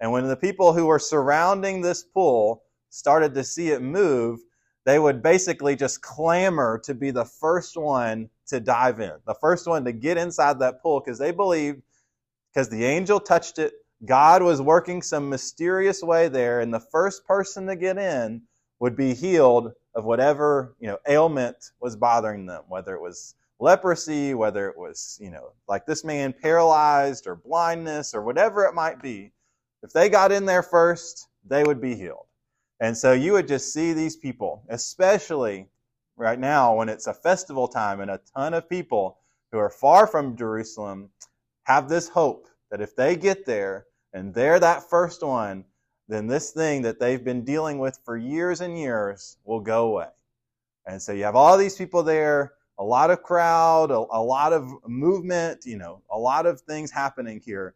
And 0.00 0.12
when 0.12 0.28
the 0.28 0.36
people 0.36 0.72
who 0.72 0.86
were 0.86 0.98
surrounding 0.98 1.80
this 1.80 2.02
pool 2.02 2.62
started 2.90 3.34
to 3.34 3.44
see 3.44 3.70
it 3.70 3.82
move, 3.82 4.40
they 4.84 4.98
would 4.98 5.22
basically 5.22 5.76
just 5.76 6.02
clamor 6.02 6.78
to 6.84 6.94
be 6.94 7.10
the 7.10 7.24
first 7.24 7.76
one 7.76 8.28
to 8.46 8.60
dive 8.60 9.00
in, 9.00 9.14
the 9.26 9.34
first 9.34 9.66
one 9.66 9.84
to 9.84 9.92
get 9.92 10.18
inside 10.18 10.58
that 10.58 10.82
pool, 10.82 11.00
because 11.00 11.18
they 11.18 11.30
believed 11.30 11.82
because 12.52 12.68
the 12.68 12.84
angel 12.84 13.18
touched 13.18 13.58
it, 13.58 13.72
God 14.04 14.42
was 14.42 14.60
working 14.62 15.02
some 15.02 15.28
mysterious 15.28 16.02
way 16.02 16.28
there, 16.28 16.60
and 16.60 16.72
the 16.72 16.80
first 16.80 17.26
person 17.26 17.66
to 17.66 17.76
get 17.76 17.98
in 17.98 18.42
would 18.78 18.96
be 18.96 19.14
healed 19.14 19.72
of 19.94 20.04
whatever 20.04 20.74
you 20.78 20.86
know 20.86 20.98
ailment 21.08 21.72
was 21.80 21.96
bothering 21.96 22.46
them, 22.46 22.64
whether 22.68 22.94
it 22.94 23.00
was 23.00 23.34
leprosy, 23.60 24.34
whether 24.34 24.68
it 24.68 24.76
was 24.76 25.18
you 25.20 25.30
know 25.30 25.52
like 25.68 25.86
this 25.86 26.04
man 26.04 26.32
paralyzed 26.32 27.26
or 27.26 27.36
blindness 27.36 28.14
or 28.14 28.22
whatever 28.22 28.64
it 28.64 28.74
might 28.74 29.00
be. 29.02 29.32
If 29.84 29.92
they 29.92 30.08
got 30.08 30.32
in 30.32 30.46
there 30.46 30.62
first, 30.62 31.28
they 31.46 31.62
would 31.62 31.78
be 31.78 31.94
healed. 31.94 32.26
And 32.80 32.96
so 32.96 33.12
you 33.12 33.32
would 33.34 33.46
just 33.46 33.70
see 33.72 33.92
these 33.92 34.16
people, 34.16 34.64
especially 34.70 35.68
right 36.16 36.38
now 36.38 36.74
when 36.74 36.88
it's 36.88 37.06
a 37.06 37.12
festival 37.12 37.68
time 37.68 38.00
and 38.00 38.10
a 38.10 38.20
ton 38.34 38.54
of 38.54 38.68
people 38.68 39.18
who 39.52 39.58
are 39.58 39.68
far 39.68 40.06
from 40.06 40.36
Jerusalem 40.36 41.10
have 41.64 41.88
this 41.90 42.08
hope 42.08 42.48
that 42.70 42.80
if 42.80 42.96
they 42.96 43.14
get 43.14 43.44
there 43.44 43.86
and 44.14 44.32
they're 44.32 44.58
that 44.58 44.88
first 44.88 45.22
one, 45.22 45.64
then 46.08 46.26
this 46.26 46.50
thing 46.52 46.80
that 46.82 46.98
they've 46.98 47.22
been 47.22 47.44
dealing 47.44 47.78
with 47.78 47.98
for 48.06 48.16
years 48.16 48.62
and 48.62 48.78
years 48.78 49.36
will 49.44 49.60
go 49.60 49.88
away. 49.88 50.08
And 50.86 51.00
so 51.00 51.12
you 51.12 51.24
have 51.24 51.36
all 51.36 51.58
these 51.58 51.76
people 51.76 52.02
there, 52.02 52.54
a 52.78 52.84
lot 52.84 53.10
of 53.10 53.22
crowd, 53.22 53.90
a, 53.90 53.98
a, 53.98 54.22
lot 54.22 54.54
of 54.54 54.66
movement, 54.86 55.66
you 55.66 55.76
know, 55.76 56.02
a 56.10 56.18
lot 56.18 56.46
of 56.46 56.60
things 56.62 56.90
happening 56.90 57.38
here. 57.44 57.74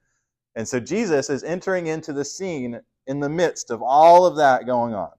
And 0.57 0.67
so 0.67 0.81
Jesus 0.81 1.31
is 1.31 1.45
entering 1.45 1.87
into 1.87 2.13
the 2.13 2.25
scene 2.25 2.81
in 3.07 3.21
the 3.21 3.29
midst 3.29 3.71
of 3.71 3.83
all 3.83 4.27
of 4.27 4.37
that 4.37 4.67
going 4.67 4.95
on, 4.95 5.11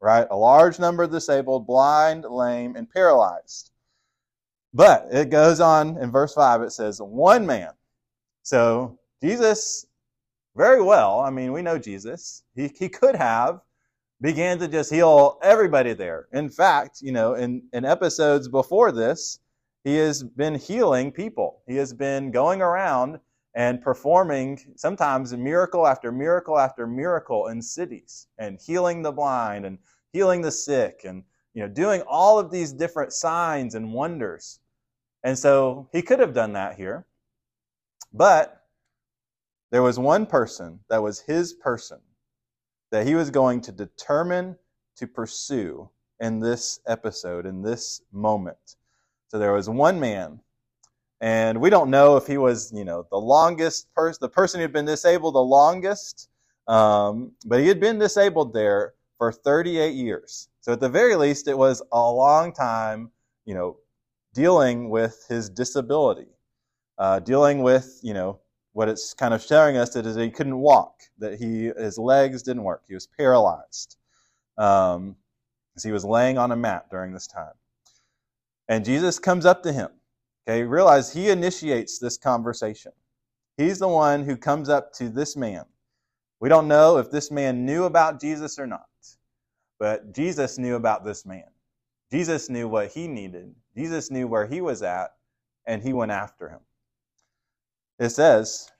right? 0.00 0.26
A 0.30 0.36
large 0.36 0.78
number 0.78 1.04
of 1.04 1.10
disabled, 1.10 1.66
blind, 1.66 2.24
lame, 2.24 2.76
and 2.76 2.90
paralyzed. 2.90 3.70
But 4.74 5.08
it 5.10 5.30
goes 5.30 5.60
on 5.60 5.96
in 5.98 6.10
verse 6.10 6.34
5, 6.34 6.62
it 6.62 6.72
says, 6.72 7.00
one 7.00 7.46
man. 7.46 7.70
So 8.42 8.98
Jesus, 9.22 9.86
very 10.56 10.82
well, 10.82 11.20
I 11.20 11.30
mean, 11.30 11.52
we 11.52 11.62
know 11.62 11.78
Jesus. 11.78 12.42
He, 12.54 12.70
he 12.78 12.88
could 12.88 13.14
have 13.14 13.60
began 14.20 14.58
to 14.58 14.68
just 14.68 14.92
heal 14.92 15.38
everybody 15.42 15.94
there. 15.94 16.26
In 16.32 16.48
fact, 16.48 17.00
you 17.00 17.12
know, 17.12 17.34
in, 17.34 17.62
in 17.72 17.84
episodes 17.84 18.48
before 18.48 18.92
this, 18.92 19.38
he 19.84 19.96
has 19.96 20.22
been 20.22 20.56
healing 20.56 21.12
people. 21.12 21.62
He 21.66 21.76
has 21.76 21.92
been 21.92 22.30
going 22.30 22.60
around 22.60 23.20
and 23.58 23.82
performing 23.82 24.56
sometimes 24.76 25.36
miracle 25.36 25.84
after 25.84 26.12
miracle 26.12 26.56
after 26.56 26.86
miracle 26.86 27.48
in 27.48 27.60
cities 27.60 28.28
and 28.38 28.60
healing 28.64 29.02
the 29.02 29.10
blind 29.10 29.66
and 29.66 29.78
healing 30.12 30.40
the 30.40 30.50
sick 30.50 31.00
and 31.02 31.24
you 31.54 31.60
know 31.60 31.68
doing 31.68 32.00
all 32.02 32.38
of 32.38 32.52
these 32.52 32.72
different 32.72 33.12
signs 33.12 33.74
and 33.74 33.92
wonders. 33.92 34.60
And 35.24 35.36
so 35.36 35.88
he 35.90 36.02
could 36.02 36.20
have 36.20 36.32
done 36.32 36.52
that 36.52 36.76
here. 36.76 37.04
But 38.12 38.62
there 39.72 39.82
was 39.82 39.98
one 39.98 40.24
person 40.24 40.78
that 40.88 41.02
was 41.02 41.18
his 41.18 41.52
person 41.52 41.98
that 42.92 43.08
he 43.08 43.16
was 43.16 43.28
going 43.28 43.60
to 43.62 43.72
determine 43.72 44.56
to 44.98 45.08
pursue 45.08 45.90
in 46.20 46.38
this 46.38 46.78
episode, 46.86 47.44
in 47.44 47.62
this 47.62 48.02
moment. 48.12 48.76
So 49.26 49.38
there 49.40 49.52
was 49.52 49.68
one 49.68 49.98
man, 49.98 50.40
and 51.20 51.60
we 51.60 51.70
don't 51.70 51.90
know 51.90 52.16
if 52.16 52.26
he 52.26 52.38
was, 52.38 52.72
you 52.72 52.84
know, 52.84 53.06
the 53.10 53.18
longest 53.18 53.92
person, 53.94 54.18
the 54.20 54.28
person 54.28 54.60
who 54.60 54.62
had 54.62 54.72
been 54.72 54.84
disabled 54.84 55.34
the 55.34 55.40
longest, 55.40 56.28
um, 56.68 57.32
but 57.44 57.60
he 57.60 57.66
had 57.66 57.80
been 57.80 57.98
disabled 57.98 58.52
there 58.52 58.94
for 59.16 59.32
38 59.32 59.94
years. 59.94 60.48
So 60.60 60.72
at 60.72 60.80
the 60.80 60.88
very 60.88 61.16
least, 61.16 61.48
it 61.48 61.58
was 61.58 61.82
a 61.92 62.10
long 62.10 62.52
time, 62.52 63.10
you 63.44 63.54
know, 63.54 63.78
dealing 64.34 64.90
with 64.90 65.24
his 65.28 65.48
disability, 65.48 66.28
uh, 66.98 67.18
dealing 67.20 67.62
with, 67.62 67.98
you 68.02 68.14
know, 68.14 68.38
what 68.72 68.88
it's 68.88 69.12
kind 69.14 69.34
of 69.34 69.42
showing 69.42 69.76
us 69.76 69.90
that 69.94 70.06
is 70.06 70.14
he 70.14 70.30
couldn't 70.30 70.58
walk, 70.58 71.00
that 71.18 71.38
he 71.40 71.72
his 71.76 71.98
legs 71.98 72.42
didn't 72.44 72.62
work, 72.62 72.84
he 72.86 72.94
was 72.94 73.08
paralyzed, 73.08 73.96
um, 74.56 75.16
as 75.74 75.82
he 75.82 75.90
was 75.90 76.04
laying 76.04 76.38
on 76.38 76.52
a 76.52 76.56
mat 76.56 76.86
during 76.90 77.12
this 77.12 77.26
time. 77.26 77.54
And 78.68 78.84
Jesus 78.84 79.18
comes 79.18 79.46
up 79.46 79.64
to 79.64 79.72
him. 79.72 79.88
Okay, 80.48 80.62
realize 80.62 81.12
he 81.12 81.28
initiates 81.28 81.98
this 81.98 82.16
conversation. 82.16 82.92
He's 83.58 83.78
the 83.78 83.88
one 83.88 84.24
who 84.24 84.34
comes 84.34 84.70
up 84.70 84.94
to 84.94 85.10
this 85.10 85.36
man. 85.36 85.66
We 86.40 86.48
don't 86.48 86.68
know 86.68 86.96
if 86.96 87.10
this 87.10 87.30
man 87.30 87.66
knew 87.66 87.84
about 87.84 88.18
Jesus 88.18 88.58
or 88.58 88.66
not, 88.66 88.86
but 89.78 90.14
Jesus 90.14 90.56
knew 90.56 90.76
about 90.76 91.04
this 91.04 91.26
man. 91.26 91.44
Jesus 92.10 92.48
knew 92.48 92.66
what 92.66 92.92
he 92.92 93.08
needed. 93.08 93.54
Jesus 93.76 94.10
knew 94.10 94.26
where 94.26 94.46
he 94.46 94.62
was 94.62 94.82
at, 94.82 95.10
and 95.66 95.82
he 95.82 95.92
went 95.92 96.12
after 96.12 96.48
him. 96.48 96.60
It 97.98 98.08
says, 98.08 98.70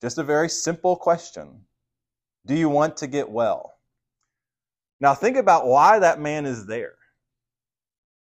just 0.00 0.16
a 0.16 0.22
very 0.22 0.48
simple 0.48 0.96
question 0.96 1.66
Do 2.46 2.54
you 2.54 2.70
want 2.70 2.96
to 2.98 3.06
get 3.06 3.28
well? 3.28 3.74
Now, 4.98 5.14
think 5.14 5.36
about 5.36 5.66
why 5.66 5.98
that 5.98 6.20
man 6.20 6.46
is 6.46 6.66
there. 6.66 6.94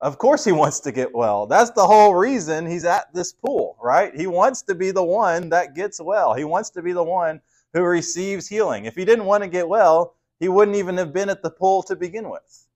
Of 0.00 0.18
course, 0.18 0.44
he 0.44 0.52
wants 0.52 0.80
to 0.80 0.92
get 0.92 1.14
well. 1.14 1.46
That's 1.46 1.70
the 1.70 1.86
whole 1.86 2.14
reason 2.14 2.66
he's 2.66 2.84
at 2.84 3.12
this 3.14 3.32
pool, 3.32 3.76
right? 3.82 4.14
He 4.14 4.26
wants 4.26 4.62
to 4.62 4.74
be 4.74 4.90
the 4.90 5.04
one 5.04 5.48
that 5.50 5.74
gets 5.74 6.00
well. 6.00 6.34
He 6.34 6.44
wants 6.44 6.70
to 6.70 6.82
be 6.82 6.92
the 6.92 7.02
one 7.02 7.40
who 7.72 7.82
receives 7.82 8.48
healing. 8.48 8.84
If 8.84 8.96
he 8.96 9.04
didn't 9.04 9.24
want 9.24 9.42
to 9.44 9.48
get 9.48 9.68
well, 9.68 10.16
he 10.40 10.48
wouldn't 10.48 10.76
even 10.76 10.96
have 10.98 11.12
been 11.12 11.30
at 11.30 11.42
the 11.42 11.50
pool 11.50 11.82
to 11.84 11.96
begin 11.96 12.28
with. 12.28 12.66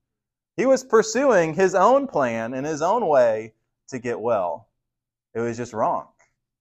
He 0.57 0.65
was 0.65 0.83
pursuing 0.83 1.53
his 1.53 1.75
own 1.75 2.07
plan 2.07 2.53
in 2.53 2.63
his 2.65 2.81
own 2.81 3.07
way 3.07 3.53
to 3.89 3.99
get 3.99 4.19
well. 4.19 4.69
It 5.33 5.39
was 5.39 5.57
just 5.57 5.73
wrong. 5.73 6.07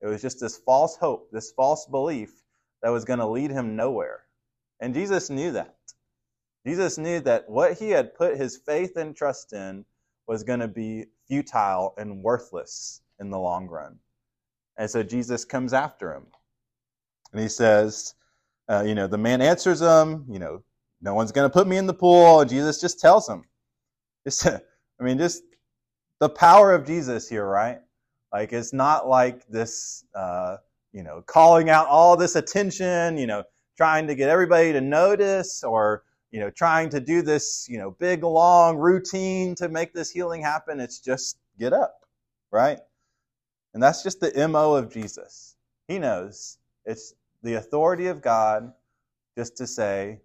It 0.00 0.06
was 0.06 0.22
just 0.22 0.40
this 0.40 0.58
false 0.58 0.96
hope, 0.96 1.30
this 1.32 1.50
false 1.52 1.86
belief 1.86 2.42
that 2.82 2.90
was 2.90 3.04
going 3.04 3.18
to 3.18 3.26
lead 3.26 3.50
him 3.50 3.74
nowhere. 3.74 4.24
And 4.80 4.94
Jesus 4.94 5.30
knew 5.30 5.52
that. 5.52 5.76
Jesus 6.66 6.98
knew 6.98 7.20
that 7.20 7.48
what 7.48 7.78
he 7.78 7.90
had 7.90 8.14
put 8.14 8.36
his 8.36 8.56
faith 8.58 8.96
and 8.96 9.16
trust 9.16 9.52
in 9.52 9.84
was 10.28 10.44
going 10.44 10.60
to 10.60 10.68
be 10.68 11.06
futile 11.26 11.94
and 11.96 12.22
worthless 12.22 13.00
in 13.18 13.30
the 13.30 13.38
long 13.38 13.66
run. 13.66 13.98
And 14.76 14.88
so 14.88 15.02
Jesus 15.02 15.44
comes 15.44 15.72
after 15.72 16.14
him. 16.14 16.26
And 17.32 17.40
he 17.40 17.48
says, 17.48 18.14
uh, 18.68 18.84
you 18.86 18.94
know, 18.94 19.06
the 19.06 19.18
man 19.18 19.40
answers 19.40 19.80
him, 19.80 20.26
you 20.30 20.38
know, 20.38 20.62
no 21.00 21.14
one's 21.14 21.32
going 21.32 21.48
to 21.48 21.52
put 21.52 21.66
me 21.66 21.78
in 21.78 21.86
the 21.86 21.94
pool. 21.94 22.44
Jesus 22.44 22.80
just 22.80 23.00
tells 23.00 23.28
him. 23.28 23.44
Just, 24.24 24.46
I 24.46 24.60
mean, 25.00 25.18
just 25.18 25.42
the 26.20 26.28
power 26.28 26.74
of 26.74 26.86
Jesus 26.86 27.28
here, 27.28 27.46
right? 27.46 27.78
Like 28.32 28.52
it's 28.52 28.74
not 28.74 29.08
like 29.08 29.46
this, 29.48 30.04
uh, 30.14 30.58
you 30.92 31.02
know, 31.02 31.22
calling 31.26 31.70
out 31.70 31.86
all 31.86 32.16
this 32.16 32.36
attention, 32.36 33.16
you 33.16 33.26
know, 33.26 33.44
trying 33.76 34.06
to 34.08 34.14
get 34.14 34.28
everybody 34.28 34.72
to 34.72 34.80
notice 34.80 35.64
or, 35.64 36.02
you 36.30 36.40
know, 36.40 36.50
trying 36.50 36.90
to 36.90 37.00
do 37.00 37.22
this, 37.22 37.66
you 37.68 37.78
know, 37.78 37.90
big, 37.90 38.22
long 38.22 38.76
routine 38.76 39.54
to 39.56 39.68
make 39.68 39.92
this 39.94 40.10
healing 40.10 40.42
happen. 40.42 40.80
It's 40.80 41.00
just 41.00 41.38
get 41.58 41.72
up, 41.72 42.04
right? 42.50 42.80
And 43.74 43.82
that's 43.82 44.02
just 44.02 44.20
the 44.20 44.48
MO 44.48 44.74
of 44.74 44.92
Jesus. 44.92 45.56
He 45.86 45.98
knows 45.98 46.58
it's 46.84 47.14
the 47.42 47.54
authority 47.54 48.08
of 48.08 48.20
God 48.20 48.72
just 49.36 49.56
to 49.58 49.66
say, 49.66 50.20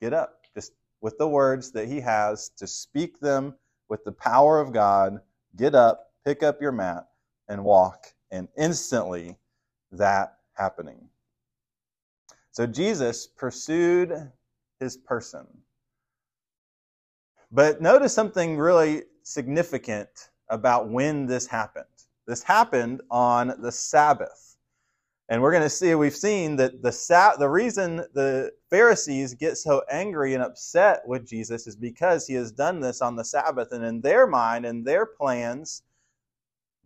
get 0.00 0.12
up, 0.12 0.40
just 0.54 0.72
with 1.00 1.18
the 1.18 1.28
words 1.28 1.72
that 1.72 1.88
he 1.88 2.00
has 2.00 2.48
to 2.56 2.66
speak 2.66 3.20
them 3.20 3.54
with 3.88 4.04
the 4.04 4.12
power 4.12 4.60
of 4.60 4.72
God, 4.72 5.20
get 5.56 5.74
up, 5.74 6.12
pick 6.24 6.42
up 6.42 6.60
your 6.60 6.72
mat, 6.72 7.06
and 7.48 7.64
walk, 7.64 8.14
and 8.30 8.48
instantly 8.56 9.36
that 9.92 10.38
happening. 10.54 11.08
So 12.50 12.66
Jesus 12.66 13.26
pursued 13.26 14.32
his 14.80 14.96
person. 14.96 15.46
But 17.50 17.80
notice 17.80 18.12
something 18.12 18.58
really 18.58 19.04
significant 19.22 20.08
about 20.48 20.88
when 20.88 21.26
this 21.26 21.46
happened. 21.46 21.84
This 22.26 22.42
happened 22.42 23.02
on 23.10 23.54
the 23.60 23.72
Sabbath. 23.72 24.56
And 25.28 25.42
we're 25.42 25.50
going 25.50 25.62
to 25.62 25.70
see, 25.70 25.94
we've 25.94 26.14
seen 26.14 26.54
that 26.56 26.82
the, 26.82 27.34
the 27.38 27.48
reason 27.48 27.96
the 28.14 28.52
Pharisees 28.70 29.34
get 29.34 29.56
so 29.56 29.82
angry 29.90 30.34
and 30.34 30.42
upset 30.42 31.02
with 31.06 31.26
Jesus 31.26 31.66
is 31.66 31.74
because 31.74 32.26
he 32.26 32.34
has 32.34 32.52
done 32.52 32.80
this 32.80 33.00
on 33.00 33.16
the 33.16 33.24
Sabbath. 33.24 33.72
And 33.72 33.84
in 33.84 34.00
their 34.00 34.26
mind, 34.28 34.64
in 34.64 34.84
their 34.84 35.04
plans, 35.04 35.82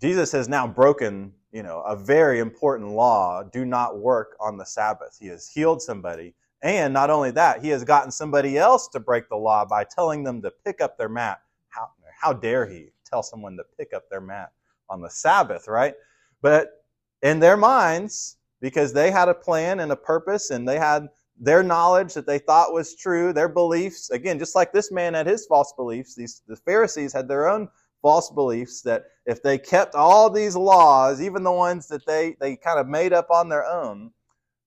Jesus 0.00 0.32
has 0.32 0.48
now 0.48 0.66
broken, 0.66 1.32
you 1.52 1.62
know, 1.62 1.80
a 1.80 1.94
very 1.94 2.38
important 2.38 2.90
law. 2.90 3.42
Do 3.42 3.66
not 3.66 3.98
work 3.98 4.36
on 4.40 4.56
the 4.56 4.64
Sabbath. 4.64 5.18
He 5.20 5.26
has 5.26 5.46
healed 5.48 5.82
somebody, 5.82 6.34
And 6.62 6.92
not 6.92 7.10
only 7.10 7.30
that, 7.32 7.62
he 7.62 7.68
has 7.70 7.84
gotten 7.84 8.10
somebody 8.10 8.58
else 8.58 8.88
to 8.88 9.00
break 9.00 9.28
the 9.28 9.36
law 9.36 9.64
by 9.64 9.84
telling 9.84 10.22
them 10.22 10.42
to 10.42 10.52
pick 10.64 10.80
up 10.80 10.98
their 10.98 11.08
mat. 11.08 11.40
How, 11.68 11.88
how 12.18 12.32
dare 12.32 12.66
he 12.66 12.90
tell 13.04 13.22
someone 13.22 13.56
to 13.56 13.64
pick 13.78 13.94
up 13.94 14.10
their 14.10 14.20
mat 14.20 14.52
on 14.90 15.00
the 15.00 15.08
Sabbath, 15.08 15.68
right? 15.68 15.94
But 16.42 16.84
in 17.22 17.40
their 17.40 17.56
minds, 17.56 18.36
because 18.60 18.92
they 18.92 19.10
had 19.10 19.28
a 19.28 19.34
plan 19.34 19.80
and 19.80 19.92
a 19.92 19.96
purpose 19.96 20.50
and 20.50 20.68
they 20.68 20.78
had 20.78 21.08
their 21.38 21.62
knowledge 21.62 22.12
that 22.12 22.26
they 22.26 22.38
thought 22.38 22.74
was 22.74 22.94
true, 22.94 23.32
their 23.32 23.48
beliefs, 23.48 24.10
again, 24.10 24.38
just 24.38 24.54
like 24.54 24.72
this 24.72 24.92
man 24.92 25.14
had 25.14 25.26
his 25.26 25.46
false 25.46 25.72
beliefs, 25.74 26.14
these 26.14 26.42
the 26.46 26.56
Pharisees 26.56 27.14
had 27.14 27.26
their 27.26 27.48
own 27.48 27.68
false 28.02 28.30
beliefs 28.30 28.82
that 28.82 29.04
if 29.24 29.42
they 29.42 29.56
kept 29.56 29.94
all 29.94 30.28
these 30.28 30.56
laws, 30.56 31.22
even 31.22 31.42
the 31.42 31.52
ones 31.52 31.88
that 31.88 32.04
they, 32.04 32.36
they 32.38 32.56
kind 32.56 32.78
of 32.78 32.86
made 32.86 33.14
up 33.14 33.30
on 33.30 33.48
their 33.48 33.64
own, 33.64 34.10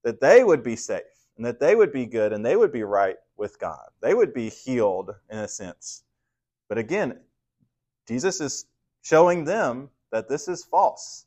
that 0.04 0.20
they 0.20 0.44
would 0.44 0.64
be 0.64 0.76
safe 0.76 1.13
and 1.38 1.46
that 1.46 1.60
they 1.60 1.76
would 1.76 1.92
be 1.92 2.06
good 2.06 2.34
and 2.34 2.46
they 2.46 2.56
would 2.56 2.72
be 2.72 2.84
right 2.84 3.18
with 3.38 3.60
God. 3.60 3.90
They 4.02 4.14
would 4.14 4.34
be 4.34 4.50
healed 4.50 5.12
in 5.30 5.40
a 5.40 5.48
sense. 5.48 6.04
But 6.70 6.78
again, 6.78 7.20
Jesus 8.08 8.42
is 8.42 8.66
showing 9.02 9.46
them 9.46 9.90
that 10.12 10.30
this 10.30 10.48
is 10.48 10.64
false, 10.64 11.26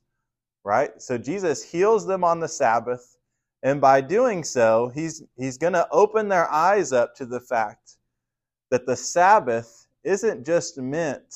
right? 0.64 0.90
So 1.00 1.18
Jesus 1.18 1.62
heals 1.62 2.06
them 2.06 2.24
on 2.24 2.40
the 2.40 2.48
Sabbath, 2.48 3.16
and 3.62 3.80
by 3.80 4.00
doing 4.00 4.44
so, 4.44 4.92
he's, 4.94 5.22
he's 5.36 5.58
going 5.58 5.72
to 5.72 5.88
open 5.90 6.28
their 6.28 6.50
eyes 6.50 6.92
up 6.92 7.14
to 7.16 7.26
the 7.26 7.40
fact 7.40 7.96
that 8.70 8.86
the 8.86 8.96
Sabbath 8.96 9.86
isn't 10.04 10.46
just 10.46 10.78
meant 10.78 11.34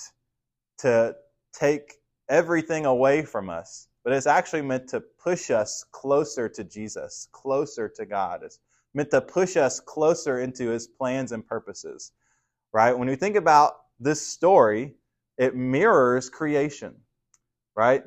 to 0.78 1.16
take 1.52 1.94
everything 2.28 2.86
away 2.86 3.22
from 3.22 3.50
us, 3.50 3.88
but 4.04 4.12
it's 4.12 4.26
actually 4.26 4.62
meant 4.62 4.88
to 4.88 5.00
push 5.00 5.50
us 5.50 5.84
closer 5.92 6.48
to 6.48 6.64
Jesus, 6.64 7.28
closer 7.32 7.88
to 7.88 8.06
God. 8.06 8.42
It's 8.42 8.60
meant 8.94 9.10
to 9.10 9.20
push 9.20 9.56
us 9.56 9.80
closer 9.80 10.40
into 10.40 10.68
his 10.68 10.86
plans 10.86 11.32
and 11.32 11.46
purposes, 11.46 12.12
right? 12.72 12.96
When 12.96 13.08
we 13.08 13.16
think 13.16 13.36
about 13.36 13.72
this 13.98 14.26
story, 14.26 14.94
it 15.38 15.54
mirrors 15.54 16.28
creation, 16.30 16.94
right? 17.76 18.02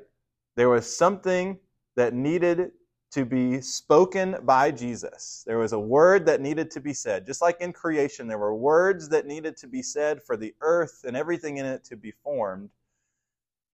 There 0.55 0.69
was 0.69 0.95
something 0.95 1.59
that 1.95 2.13
needed 2.13 2.71
to 3.11 3.25
be 3.25 3.61
spoken 3.61 4.35
by 4.41 4.71
Jesus. 4.71 5.43
There 5.45 5.59
was 5.59 5.73
a 5.73 5.79
word 5.79 6.25
that 6.25 6.41
needed 6.41 6.71
to 6.71 6.79
be 6.79 6.93
said. 6.93 7.27
Just 7.27 7.43
like 7.43 7.61
in 7.61 7.71
creation, 7.71 8.27
there 8.27 8.39
were 8.39 8.55
words 8.55 9.07
that 9.09 9.27
needed 9.27 9.55
to 9.57 9.67
be 9.67 9.83
said 9.83 10.23
for 10.23 10.35
the 10.35 10.55
earth 10.61 11.03
and 11.07 11.15
everything 11.15 11.57
in 11.57 11.65
it 11.65 11.83
to 11.85 11.95
be 11.95 12.11
formed. 12.23 12.71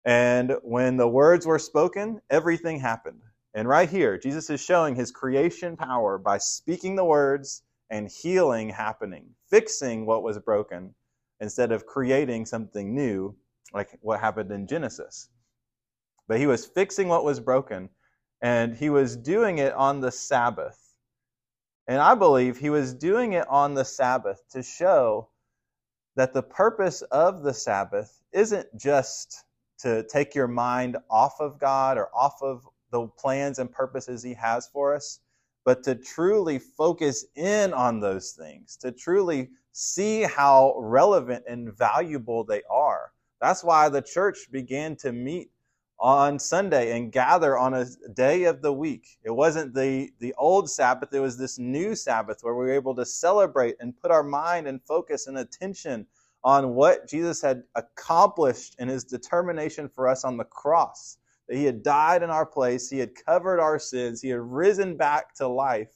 And 0.05 0.55
when 0.63 0.97
the 0.97 1.07
words 1.07 1.45
were 1.45 1.59
spoken, 1.59 2.21
everything 2.29 2.79
happened. 2.79 3.21
And 3.53 3.67
right 3.67 3.89
here, 3.89 4.17
Jesus 4.17 4.49
is 4.49 4.61
showing 4.61 4.95
his 4.95 5.11
creation 5.11 5.75
power 5.75 6.17
by 6.17 6.37
speaking 6.37 6.95
the 6.95 7.05
words 7.05 7.63
and 7.89 8.09
healing 8.09 8.69
happening, 8.69 9.35
fixing 9.49 10.05
what 10.05 10.23
was 10.23 10.39
broken 10.39 10.93
instead 11.39 11.71
of 11.71 11.85
creating 11.85 12.45
something 12.45 12.93
new 12.93 13.35
like 13.73 13.97
what 14.01 14.19
happened 14.19 14.51
in 14.51 14.67
Genesis. 14.67 15.29
But 16.27 16.39
he 16.39 16.47
was 16.47 16.65
fixing 16.65 17.07
what 17.07 17.23
was 17.23 17.39
broken 17.39 17.89
and 18.41 18.75
he 18.75 18.89
was 18.89 19.17
doing 19.17 19.57
it 19.57 19.73
on 19.73 19.99
the 19.99 20.11
Sabbath. 20.11 20.79
And 21.87 21.99
I 21.99 22.15
believe 22.15 22.57
he 22.57 22.69
was 22.69 22.93
doing 22.93 23.33
it 23.33 23.47
on 23.49 23.73
the 23.73 23.85
Sabbath 23.85 24.41
to 24.51 24.61
show 24.61 25.29
that 26.15 26.33
the 26.33 26.43
purpose 26.43 27.01
of 27.01 27.41
the 27.41 27.53
Sabbath 27.53 28.21
isn't 28.31 28.67
just 28.77 29.43
to 29.79 30.03
take 30.03 30.35
your 30.35 30.47
mind 30.47 30.97
off 31.09 31.39
of 31.39 31.59
God 31.59 31.97
or 31.97 32.09
off 32.13 32.41
of 32.41 32.67
the 32.91 33.07
plans 33.07 33.59
and 33.59 33.71
purposes 33.71 34.23
He 34.23 34.33
has 34.33 34.67
for 34.67 34.93
us, 34.93 35.19
but 35.65 35.83
to 35.83 35.95
truly 35.95 36.59
focus 36.59 37.25
in 37.35 37.73
on 37.73 37.99
those 37.99 38.31
things, 38.31 38.75
to 38.77 38.91
truly 38.91 39.49
see 39.71 40.23
how 40.23 40.75
relevant 40.77 41.43
and 41.47 41.77
valuable 41.77 42.43
they 42.43 42.61
are. 42.69 43.11
That's 43.39 43.63
why 43.63 43.89
the 43.89 44.01
church 44.01 44.49
began 44.51 44.95
to 44.97 45.11
meet 45.11 45.51
on 45.99 46.39
Sunday 46.39 46.97
and 46.97 47.11
gather 47.11 47.57
on 47.57 47.73
a 47.73 47.85
day 48.13 48.45
of 48.45 48.61
the 48.61 48.71
week. 48.73 49.17
It 49.23 49.31
wasn't 49.31 49.73
the, 49.73 50.11
the 50.19 50.33
old 50.37 50.69
Sabbath, 50.69 51.13
it 51.13 51.19
was 51.19 51.37
this 51.37 51.59
new 51.59 51.93
Sabbath 51.95 52.39
where 52.41 52.55
we 52.55 52.65
were 52.65 52.73
able 52.73 52.95
to 52.95 53.05
celebrate 53.05 53.75
and 53.79 53.97
put 54.01 54.11
our 54.11 54.23
mind 54.23 54.67
and 54.67 54.81
focus 54.83 55.27
and 55.27 55.37
attention 55.37 56.07
on 56.43 56.73
what 56.73 57.07
Jesus 57.07 57.41
had 57.41 57.63
accomplished 57.75 58.75
in 58.79 58.87
his 58.87 59.03
determination 59.03 59.89
for 59.89 60.07
us 60.07 60.23
on 60.23 60.37
the 60.37 60.45
cross. 60.45 61.17
That 61.47 61.57
he 61.57 61.65
had 61.65 61.83
died 61.83 62.23
in 62.23 62.29
our 62.29 62.45
place, 62.45 62.89
he 62.89 62.99
had 62.99 63.15
covered 63.15 63.59
our 63.59 63.79
sins, 63.79 64.21
he 64.21 64.29
had 64.29 64.39
risen 64.39 64.95
back 64.95 65.33
to 65.35 65.47
life. 65.47 65.95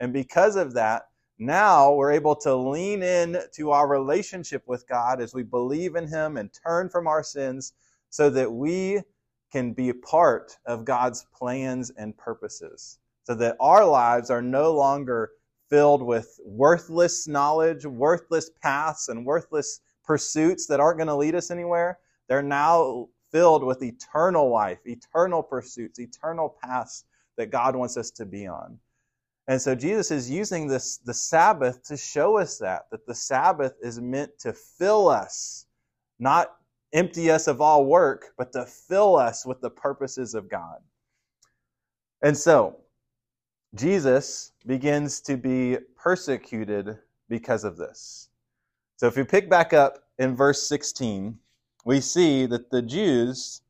And 0.00 0.12
because 0.12 0.56
of 0.56 0.74
that, 0.74 1.08
now 1.38 1.92
we're 1.92 2.12
able 2.12 2.36
to 2.36 2.54
lean 2.54 3.02
in 3.02 3.38
to 3.54 3.70
our 3.70 3.88
relationship 3.88 4.62
with 4.66 4.86
God 4.88 5.20
as 5.20 5.34
we 5.34 5.42
believe 5.42 5.96
in 5.96 6.06
him 6.06 6.36
and 6.36 6.50
turn 6.66 6.88
from 6.88 7.06
our 7.06 7.22
sins 7.22 7.72
so 8.10 8.30
that 8.30 8.52
we 8.52 9.00
can 9.52 9.72
be 9.72 9.92
part 9.92 10.56
of 10.66 10.84
God's 10.84 11.26
plans 11.34 11.90
and 11.96 12.16
purposes. 12.16 12.98
So 13.24 13.34
that 13.36 13.56
our 13.60 13.84
lives 13.84 14.30
are 14.30 14.42
no 14.42 14.72
longer 14.72 15.32
filled 15.70 16.02
with 16.02 16.38
worthless 16.44 17.26
knowledge, 17.26 17.84
worthless 17.84 18.50
paths, 18.62 19.08
and 19.08 19.26
worthless 19.26 19.80
pursuits 20.04 20.66
that 20.66 20.80
aren't 20.80 20.98
going 20.98 21.08
to 21.08 21.14
lead 21.14 21.34
us 21.34 21.50
anywhere. 21.50 21.98
They're 22.28 22.42
now 22.42 23.08
filled 23.32 23.64
with 23.64 23.82
eternal 23.82 24.50
life, 24.50 24.78
eternal 24.84 25.42
pursuits, 25.42 25.98
eternal 25.98 26.56
paths 26.62 27.04
that 27.36 27.50
God 27.50 27.74
wants 27.74 27.96
us 27.96 28.10
to 28.12 28.24
be 28.24 28.46
on. 28.46 28.78
And 29.48 29.60
so 29.60 29.74
Jesus 29.74 30.10
is 30.10 30.30
using 30.30 30.68
this 30.68 30.98
the 30.98 31.12
Sabbath 31.12 31.82
to 31.84 31.96
show 31.96 32.38
us 32.38 32.58
that 32.58 32.86
that 32.90 33.06
the 33.06 33.14
Sabbath 33.14 33.74
is 33.82 34.00
meant 34.00 34.38
to 34.38 34.52
fill 34.52 35.08
us, 35.08 35.66
not 36.18 36.52
empty 36.92 37.30
us 37.30 37.46
of 37.46 37.60
all 37.60 37.84
work, 37.84 38.32
but 38.38 38.52
to 38.52 38.64
fill 38.64 39.16
us 39.16 39.44
with 39.44 39.60
the 39.60 39.70
purposes 39.70 40.34
of 40.34 40.48
God. 40.48 40.78
And 42.22 42.36
so, 42.36 42.76
Jesus 43.74 44.52
begins 44.64 45.20
to 45.22 45.36
be 45.36 45.76
persecuted 45.96 46.96
because 47.28 47.64
of 47.64 47.76
this. 47.76 48.30
So 48.96 49.06
if 49.06 49.16
we 49.16 49.24
pick 49.24 49.50
back 49.50 49.72
up 49.72 49.98
in 50.18 50.36
verse 50.36 50.68
16, 50.68 51.38
we 51.84 52.00
see 52.00 52.46
that 52.46 52.70
the 52.70 52.82
Jews, 52.82 53.62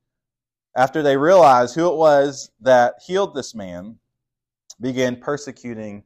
after 0.77 1.03
they 1.03 1.17
realized 1.17 1.75
who 1.75 1.89
it 1.89 1.97
was 1.97 2.51
that 2.61 2.95
healed 3.07 3.35
this 3.35 3.55
man, 3.55 3.99
began 4.81 5.17
persecuting 5.17 6.05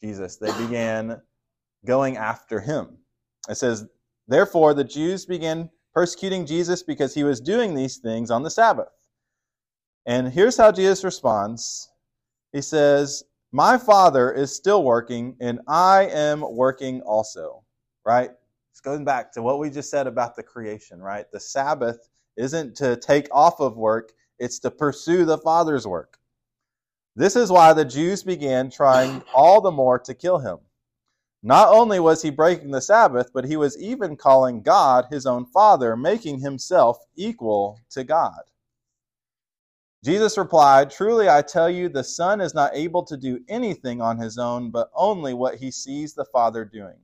Jesus. 0.00 0.36
They 0.36 0.52
began 0.58 1.20
going 1.86 2.16
after 2.16 2.60
him. 2.60 2.98
It 3.48 3.56
says, 3.56 3.86
Therefore, 4.26 4.74
the 4.74 4.84
Jews 4.84 5.24
began 5.24 5.70
persecuting 5.94 6.46
Jesus 6.46 6.82
because 6.82 7.14
he 7.14 7.24
was 7.24 7.40
doing 7.40 7.74
these 7.74 7.96
things 7.96 8.30
on 8.30 8.42
the 8.42 8.50
Sabbath. 8.50 8.88
And 10.06 10.28
here's 10.32 10.56
how 10.56 10.72
Jesus 10.72 11.04
responds 11.04 11.90
He 12.52 12.60
says, 12.60 13.24
My 13.52 13.78
Father 13.78 14.30
is 14.32 14.54
still 14.54 14.82
working, 14.84 15.36
and 15.40 15.60
I 15.66 16.06
am 16.12 16.42
working 16.42 17.00
also. 17.02 17.64
Right? 18.04 18.30
It's 18.78 18.84
going 18.84 19.04
back 19.04 19.32
to 19.32 19.42
what 19.42 19.58
we 19.58 19.70
just 19.70 19.90
said 19.90 20.06
about 20.06 20.36
the 20.36 20.42
creation, 20.44 21.00
right? 21.00 21.26
The 21.32 21.40
Sabbath 21.40 22.08
isn't 22.36 22.76
to 22.76 22.96
take 22.96 23.26
off 23.32 23.58
of 23.58 23.76
work, 23.76 24.12
it's 24.38 24.60
to 24.60 24.70
pursue 24.70 25.24
the 25.24 25.38
Father's 25.38 25.84
work. 25.84 26.16
This 27.16 27.34
is 27.34 27.50
why 27.50 27.72
the 27.72 27.84
Jews 27.84 28.22
began 28.22 28.70
trying 28.70 29.24
all 29.34 29.60
the 29.60 29.72
more 29.72 29.98
to 29.98 30.14
kill 30.14 30.38
him. 30.38 30.58
Not 31.42 31.70
only 31.70 31.98
was 31.98 32.22
he 32.22 32.30
breaking 32.30 32.70
the 32.70 32.80
Sabbath, 32.80 33.32
but 33.34 33.46
he 33.46 33.56
was 33.56 33.76
even 33.82 34.16
calling 34.16 34.62
God 34.62 35.06
his 35.10 35.26
own 35.26 35.44
Father, 35.46 35.96
making 35.96 36.38
himself 36.38 36.98
equal 37.16 37.80
to 37.90 38.04
God. 38.04 38.42
Jesus 40.04 40.38
replied, 40.38 40.92
Truly 40.92 41.28
I 41.28 41.42
tell 41.42 41.68
you, 41.68 41.88
the 41.88 42.04
Son 42.04 42.40
is 42.40 42.54
not 42.54 42.76
able 42.76 43.04
to 43.06 43.16
do 43.16 43.40
anything 43.48 44.00
on 44.00 44.18
his 44.18 44.38
own, 44.38 44.70
but 44.70 44.88
only 44.94 45.34
what 45.34 45.56
he 45.56 45.72
sees 45.72 46.14
the 46.14 46.26
Father 46.26 46.64
doing. 46.64 46.98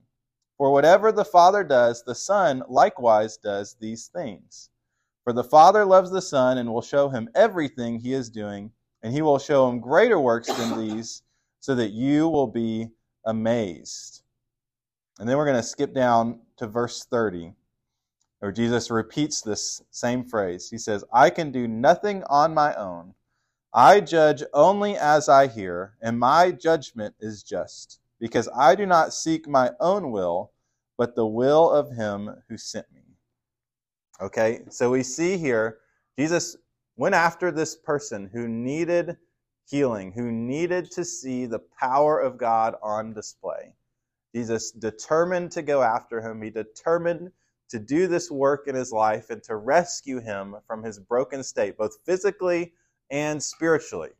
For 0.57 0.71
whatever 0.71 1.11
the 1.11 1.25
Father 1.25 1.63
does, 1.63 2.03
the 2.03 2.15
Son 2.15 2.63
likewise 2.69 3.37
does 3.37 3.75
these 3.79 4.07
things. 4.07 4.69
For 5.25 5.33
the 5.33 5.43
Father 5.43 5.83
loves 5.83 6.11
the 6.11 6.21
Son 6.21 6.57
and 6.57 6.71
will 6.71 6.81
show 6.81 7.09
him 7.09 7.29
everything 7.35 7.99
he 7.99 8.13
is 8.13 8.29
doing, 8.29 8.71
and 9.03 9.11
he 9.11 9.21
will 9.21 9.39
show 9.39 9.67
him 9.67 9.81
greater 9.81 10.19
works 10.19 10.47
than 10.47 10.79
these, 10.87 11.23
so 11.59 11.75
that 11.75 11.91
you 11.91 12.29
will 12.29 12.47
be 12.47 12.91
amazed. 13.25 14.21
And 15.19 15.27
then 15.27 15.35
we're 15.37 15.45
going 15.45 15.57
to 15.57 15.63
skip 15.63 15.93
down 15.93 16.39
to 16.57 16.67
verse 16.67 17.05
30, 17.05 17.53
where 18.39 18.51
Jesus 18.51 18.91
repeats 18.91 19.41
this 19.41 19.81
same 19.91 20.23
phrase. 20.23 20.69
He 20.69 20.77
says, 20.77 21.03
I 21.11 21.31
can 21.31 21.51
do 21.51 21.67
nothing 21.67 22.23
on 22.29 22.53
my 22.53 22.73
own. 22.75 23.13
I 23.73 23.99
judge 23.99 24.43
only 24.53 24.95
as 24.95 25.27
I 25.27 25.47
hear, 25.47 25.97
and 26.01 26.17
my 26.17 26.51
judgment 26.51 27.15
is 27.19 27.43
just 27.43 27.99
because 28.25 28.49
I 28.57 28.73
do 28.73 28.87
not 28.87 29.13
seek 29.13 29.47
my 29.47 29.69
own 29.79 30.09
will, 30.09 30.51
but 30.97 31.15
the 31.15 31.27
will 31.27 31.69
of 31.69 31.91
him 31.91 32.31
who 32.49 32.57
sent 32.57 32.91
me. 32.91 33.03
Okay, 34.19 34.61
so 34.71 34.89
we 34.89 35.03
see 35.03 35.37
here 35.37 35.77
Jesus 36.17 36.57
went 36.95 37.13
after 37.13 37.51
this 37.51 37.75
person 37.75 38.27
who 38.33 38.47
needed 38.47 39.17
healing, 39.69 40.11
who 40.11 40.31
needed 40.31 40.89
to 40.93 41.05
see 41.05 41.45
the 41.45 41.61
power 41.79 42.19
of 42.19 42.39
God 42.39 42.73
on 42.81 43.13
display. 43.13 43.75
Jesus 44.33 44.71
determined 44.71 45.51
to 45.51 45.61
go 45.61 45.83
after 45.83 46.19
him. 46.19 46.41
He 46.41 46.49
determined 46.49 47.31
to 47.69 47.77
do 47.77 48.07
this 48.07 48.31
work 48.31 48.67
in 48.67 48.73
his 48.73 48.91
life 48.91 49.29
and 49.29 49.43
to 49.43 49.55
rescue 49.55 50.19
him 50.19 50.55
from 50.65 50.81
his 50.81 50.97
broken 50.97 51.43
state, 51.43 51.77
both 51.77 51.99
physically 52.07 52.73
and 53.11 53.43
spiritually. 53.43 54.13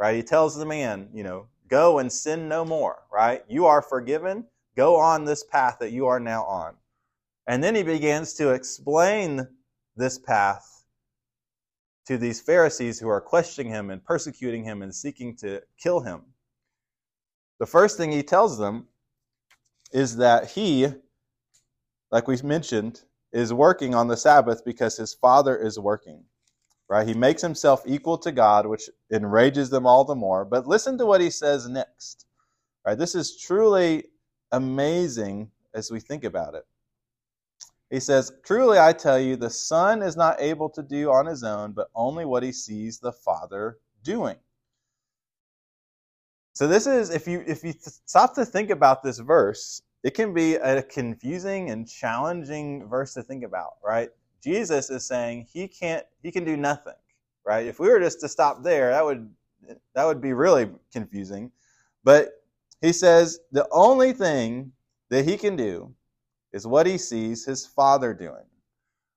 Right? 0.00 0.16
He 0.16 0.24
tells 0.24 0.56
the 0.56 0.66
man, 0.66 1.10
you 1.14 1.22
know, 1.22 1.46
go 1.68 1.98
and 1.98 2.12
sin 2.12 2.48
no 2.48 2.64
more, 2.64 3.02
right? 3.12 3.42
You 3.48 3.66
are 3.66 3.82
forgiven. 3.82 4.46
Go 4.76 4.96
on 4.96 5.24
this 5.24 5.44
path 5.44 5.78
that 5.80 5.92
you 5.92 6.06
are 6.06 6.20
now 6.20 6.44
on. 6.44 6.74
And 7.46 7.62
then 7.62 7.74
he 7.74 7.82
begins 7.82 8.34
to 8.34 8.50
explain 8.50 9.46
this 9.96 10.18
path 10.18 10.84
to 12.06 12.18
these 12.18 12.40
Pharisees 12.40 12.98
who 12.98 13.08
are 13.08 13.20
questioning 13.20 13.72
him 13.72 13.90
and 13.90 14.04
persecuting 14.04 14.64
him 14.64 14.82
and 14.82 14.94
seeking 14.94 15.36
to 15.36 15.62
kill 15.82 16.00
him. 16.00 16.22
The 17.58 17.66
first 17.66 17.96
thing 17.96 18.12
he 18.12 18.22
tells 18.22 18.58
them 18.58 18.86
is 19.92 20.16
that 20.16 20.50
he, 20.50 20.88
like 22.10 22.28
we 22.28 22.36
mentioned, 22.42 23.02
is 23.32 23.52
working 23.52 23.94
on 23.94 24.08
the 24.08 24.16
Sabbath 24.16 24.64
because 24.64 24.96
his 24.96 25.14
Father 25.14 25.56
is 25.56 25.78
working. 25.78 26.24
Right? 26.88 27.06
He 27.06 27.14
makes 27.14 27.42
himself 27.42 27.82
equal 27.86 28.18
to 28.18 28.30
God, 28.30 28.66
which 28.66 28.88
enrages 29.10 29.70
them 29.70 29.86
all 29.86 30.04
the 30.04 30.14
more. 30.14 30.44
But 30.44 30.68
listen 30.68 30.98
to 30.98 31.06
what 31.06 31.20
he 31.20 31.30
says 31.30 31.68
next. 31.68 32.26
Right? 32.86 32.96
This 32.96 33.14
is 33.14 33.36
truly 33.36 34.04
amazing 34.52 35.50
as 35.74 35.90
we 35.90 36.00
think 36.00 36.24
about 36.24 36.54
it. 36.54 36.64
He 37.90 38.00
says, 38.00 38.32
Truly 38.44 38.78
I 38.78 38.92
tell 38.92 39.18
you, 39.18 39.36
the 39.36 39.50
Son 39.50 40.02
is 40.02 40.16
not 40.16 40.40
able 40.40 40.68
to 40.70 40.82
do 40.82 41.10
on 41.10 41.26
his 41.26 41.42
own, 41.44 41.72
but 41.72 41.88
only 41.94 42.24
what 42.24 42.42
he 42.42 42.52
sees 42.52 42.98
the 42.98 43.12
Father 43.12 43.78
doing. 44.02 44.36
So 46.54 46.66
this 46.66 46.86
is 46.86 47.10
if 47.10 47.28
you 47.28 47.44
if 47.46 47.62
you 47.62 47.74
stop 48.06 48.34
to 48.36 48.46
think 48.46 48.70
about 48.70 49.02
this 49.02 49.18
verse, 49.18 49.82
it 50.02 50.14
can 50.14 50.32
be 50.32 50.54
a 50.54 50.82
confusing 50.82 51.70
and 51.70 51.86
challenging 51.86 52.88
verse 52.88 53.12
to 53.14 53.22
think 53.22 53.44
about, 53.44 53.74
right? 53.84 54.08
Jesus 54.46 54.90
is 54.90 55.04
saying 55.04 55.48
he 55.52 55.66
can't 55.66 56.06
he 56.22 56.30
can 56.30 56.44
do 56.44 56.56
nothing, 56.56 56.94
right? 57.44 57.66
If 57.66 57.80
we 57.80 57.88
were 57.88 57.98
just 57.98 58.20
to 58.20 58.28
stop 58.28 58.62
there, 58.62 58.90
that 58.90 59.04
would 59.04 59.28
that 59.92 60.04
would 60.04 60.20
be 60.20 60.34
really 60.34 60.70
confusing. 60.92 61.50
But 62.04 62.30
he 62.80 62.92
says 62.92 63.40
the 63.50 63.66
only 63.72 64.12
thing 64.12 64.70
that 65.10 65.24
he 65.24 65.36
can 65.36 65.56
do 65.56 65.92
is 66.52 66.64
what 66.64 66.86
he 66.86 66.96
sees 66.96 67.44
his 67.44 67.66
father 67.66 68.14
doing. 68.14 68.46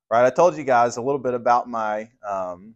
Right? 0.09 0.25
I 0.25 0.31
told 0.31 0.57
you 0.57 0.63
guys 0.63 0.97
a 0.97 1.01
little 1.01 1.19
bit 1.19 1.35
about 1.35 1.69
my 1.69 2.09
um, 2.27 2.73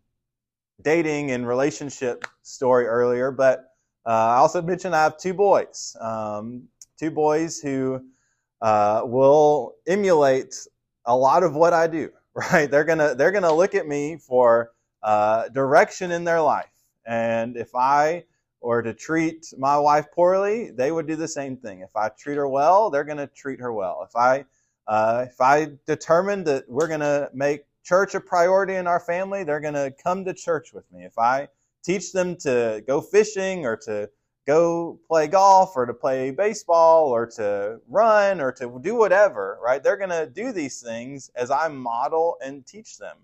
dating 0.83 1.31
and 1.31 1.47
relationship 1.47 2.23
story 2.43 2.85
earlier, 2.85 3.31
but 3.31 3.71
uh, 4.05 4.09
I 4.09 4.35
also 4.35 4.61
mentioned 4.61 4.95
I 4.95 5.01
have 5.01 5.17
two 5.17 5.33
boys. 5.33 5.97
Um, 5.99 6.67
two 6.99 7.09
boys 7.09 7.59
who 7.59 8.05
uh, 8.61 9.01
will 9.05 9.73
emulate 9.87 10.53
a 11.05 11.17
lot 11.17 11.41
of 11.41 11.55
what 11.55 11.73
I 11.73 11.87
do. 11.87 12.11
Right? 12.51 12.69
They're 12.69 12.83
gonna 12.83 13.13
they're 13.13 13.31
gonna 13.31 13.53
look 13.53 13.75
at 13.75 13.87
me 13.87 14.17
for 14.17 14.71
uh, 15.03 15.49
direction 15.49 16.11
in 16.11 16.23
their 16.23 16.41
life, 16.41 16.73
and 17.05 17.55
if 17.55 17.75
I 17.75 18.23
were 18.61 18.81
to 18.81 18.93
treat 18.93 19.53
my 19.57 19.77
wife 19.77 20.07
poorly, 20.11 20.71
they 20.71 20.91
would 20.91 21.05
do 21.05 21.15
the 21.15 21.27
same 21.27 21.57
thing. 21.57 21.81
If 21.81 21.95
I 21.95 22.09
treat 22.09 22.37
her 22.37 22.47
well, 22.47 22.89
they're 22.89 23.03
gonna 23.03 23.27
treat 23.27 23.59
her 23.59 23.71
well. 23.71 24.03
If 24.07 24.15
I 24.15 24.45
uh, 24.87 25.25
if 25.29 25.39
I 25.39 25.73
determine 25.85 26.43
that 26.45 26.67
we're 26.67 26.87
gonna 26.87 27.29
make 27.33 27.65
church 27.83 28.15
a 28.15 28.19
priority 28.19 28.75
in 28.75 28.87
our 28.87 28.99
family, 28.99 29.43
they're 29.43 29.59
gonna 29.59 29.91
come 29.91 30.25
to 30.25 30.33
church 30.33 30.73
with 30.73 30.91
me. 30.91 31.03
If 31.05 31.19
I 31.19 31.49
teach 31.83 32.13
them 32.13 32.35
to 32.37 32.83
go 32.87 33.01
fishing 33.01 33.65
or 33.65 33.77
to 33.77 34.09
go 34.45 34.99
play 35.07 35.27
golf 35.27 35.73
or 35.75 35.85
to 35.85 35.93
play 35.93 36.31
baseball 36.31 37.09
or 37.09 37.25
to 37.25 37.79
run 37.87 38.41
or 38.41 38.51
to 38.51 38.79
do 38.81 38.95
whatever, 38.95 39.57
right? 39.61 39.81
They're 39.81 39.97
going 39.97 40.09
to 40.09 40.27
do 40.27 40.51
these 40.51 40.81
things 40.81 41.29
as 41.35 41.49
I 41.49 41.67
model 41.69 42.37
and 42.43 42.65
teach 42.65 42.97
them. 42.97 43.17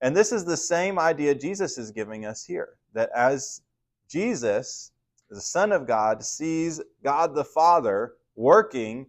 And 0.00 0.16
this 0.16 0.32
is 0.32 0.44
the 0.44 0.56
same 0.56 0.98
idea 0.98 1.34
Jesus 1.34 1.78
is 1.78 1.90
giving 1.90 2.24
us 2.24 2.44
here 2.44 2.78
that 2.94 3.10
as 3.14 3.62
Jesus, 4.08 4.92
the 5.28 5.40
Son 5.40 5.72
of 5.72 5.86
God, 5.86 6.24
sees 6.24 6.80
God 7.04 7.34
the 7.34 7.44
Father 7.44 8.14
working, 8.34 9.06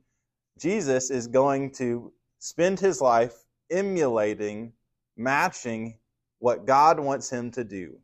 Jesus 0.59 1.09
is 1.09 1.27
going 1.27 1.71
to 1.71 2.11
spend 2.39 2.79
his 2.79 3.01
life 3.01 3.33
emulating, 3.71 4.73
matching 5.17 5.97
what 6.39 6.65
God 6.65 6.99
wants 6.99 7.29
him 7.29 7.51
to 7.51 7.63
do. 7.63 7.97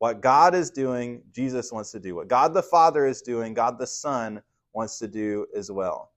What 0.00 0.22
God 0.22 0.54
is 0.54 0.70
doing, 0.70 1.22
Jesus 1.30 1.70
wants 1.70 1.92
to 1.92 2.00
do. 2.00 2.14
What 2.14 2.28
God 2.28 2.54
the 2.54 2.62
Father 2.62 3.04
is 3.06 3.20
doing, 3.20 3.52
God 3.52 3.78
the 3.78 3.86
Son 3.86 4.40
wants 4.72 4.98
to 4.98 5.06
do 5.06 5.46
as 5.54 5.70
well. 5.70 6.12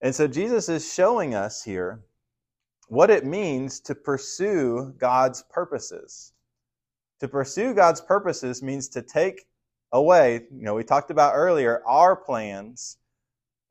And 0.00 0.14
so 0.14 0.28
Jesus 0.28 0.68
is 0.68 0.94
showing 0.94 1.34
us 1.34 1.64
here 1.64 2.04
what 2.86 3.10
it 3.10 3.26
means 3.26 3.80
to 3.80 3.96
pursue 3.96 4.94
God's 4.96 5.42
purposes. 5.50 6.32
To 7.18 7.26
pursue 7.26 7.74
God's 7.74 8.00
purposes 8.00 8.62
means 8.62 8.88
to 8.90 9.02
take 9.02 9.46
away, 9.90 10.42
you 10.52 10.62
know, 10.62 10.76
we 10.76 10.84
talked 10.84 11.10
about 11.10 11.32
earlier, 11.34 11.82
our 11.84 12.14
plans 12.14 12.98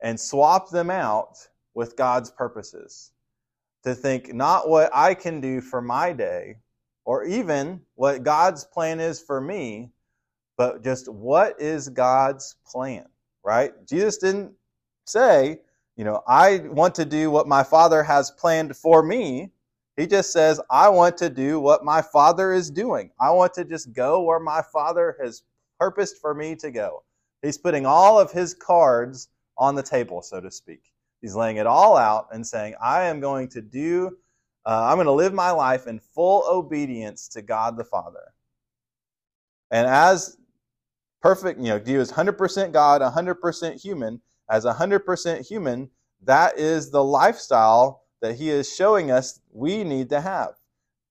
and 0.02 0.20
swap 0.20 0.68
them 0.68 0.90
out 0.90 1.48
with 1.72 1.96
God's 1.96 2.30
purposes. 2.30 3.12
To 3.84 3.94
think 3.94 4.34
not 4.34 4.68
what 4.68 4.90
I 4.94 5.14
can 5.14 5.40
do 5.40 5.62
for 5.62 5.80
my 5.80 6.12
day, 6.12 6.56
or 7.04 7.24
even 7.24 7.80
what 7.94 8.22
God's 8.22 8.64
plan 8.64 9.00
is 9.00 9.20
for 9.20 9.40
me, 9.40 9.90
but 10.56 10.82
just 10.82 11.08
what 11.08 11.60
is 11.60 11.88
God's 11.88 12.56
plan, 12.66 13.06
right? 13.44 13.72
Jesus 13.86 14.18
didn't 14.18 14.52
say, 15.04 15.58
you 15.96 16.04
know, 16.04 16.22
I 16.26 16.58
want 16.58 16.94
to 16.96 17.04
do 17.04 17.30
what 17.30 17.46
my 17.46 17.62
Father 17.62 18.02
has 18.02 18.30
planned 18.30 18.76
for 18.76 19.02
me. 19.02 19.50
He 19.96 20.06
just 20.06 20.32
says, 20.32 20.60
I 20.70 20.88
want 20.88 21.16
to 21.18 21.30
do 21.30 21.60
what 21.60 21.84
my 21.84 22.02
Father 22.02 22.52
is 22.52 22.70
doing. 22.70 23.10
I 23.20 23.30
want 23.30 23.54
to 23.54 23.64
just 23.64 23.92
go 23.92 24.22
where 24.22 24.40
my 24.40 24.62
Father 24.72 25.16
has 25.22 25.42
purposed 25.78 26.20
for 26.20 26.34
me 26.34 26.56
to 26.56 26.70
go. 26.70 27.04
He's 27.42 27.58
putting 27.58 27.86
all 27.86 28.18
of 28.18 28.32
his 28.32 28.54
cards 28.54 29.28
on 29.56 29.74
the 29.74 29.82
table, 29.82 30.22
so 30.22 30.40
to 30.40 30.50
speak. 30.50 30.80
He's 31.20 31.36
laying 31.36 31.58
it 31.58 31.66
all 31.66 31.96
out 31.96 32.28
and 32.32 32.46
saying, 32.46 32.74
I 32.82 33.04
am 33.04 33.20
going 33.20 33.48
to 33.48 33.62
do 33.62 34.16
uh, 34.66 34.88
I'm 34.88 34.96
going 34.96 35.06
to 35.06 35.12
live 35.12 35.34
my 35.34 35.50
life 35.50 35.86
in 35.86 36.00
full 36.00 36.44
obedience 36.48 37.28
to 37.28 37.42
God 37.42 37.76
the 37.76 37.84
Father. 37.84 38.32
And 39.70 39.86
as 39.86 40.36
perfect, 41.20 41.58
you 41.58 41.66
know, 41.66 41.82
he 41.84 41.96
was 41.96 42.12
100% 42.12 42.72
God, 42.72 43.00
100% 43.00 43.82
human. 43.82 44.20
As 44.48 44.64
100% 44.64 45.46
human, 45.46 45.90
that 46.22 46.58
is 46.58 46.90
the 46.90 47.02
lifestyle 47.02 48.04
that 48.20 48.36
he 48.36 48.50
is 48.50 48.74
showing 48.74 49.10
us 49.10 49.40
we 49.52 49.84
need 49.84 50.10
to 50.10 50.20
have. 50.20 50.54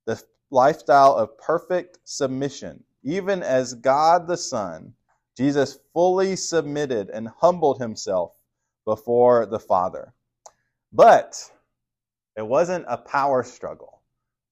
The 0.05 0.21
lifestyle 0.49 1.15
of 1.15 1.37
perfect 1.37 1.99
submission. 2.03 2.83
Even 3.03 3.43
as 3.43 3.73
God 3.73 4.27
the 4.27 4.37
Son, 4.37 4.93
Jesus 5.35 5.79
fully 5.93 6.35
submitted 6.35 7.09
and 7.09 7.27
humbled 7.27 7.79
himself 7.81 8.35
before 8.85 9.45
the 9.45 9.59
Father. 9.59 10.13
But 10.91 11.51
it 12.35 12.45
wasn't 12.45 12.85
a 12.87 12.97
power 12.97 13.43
struggle. 13.43 14.01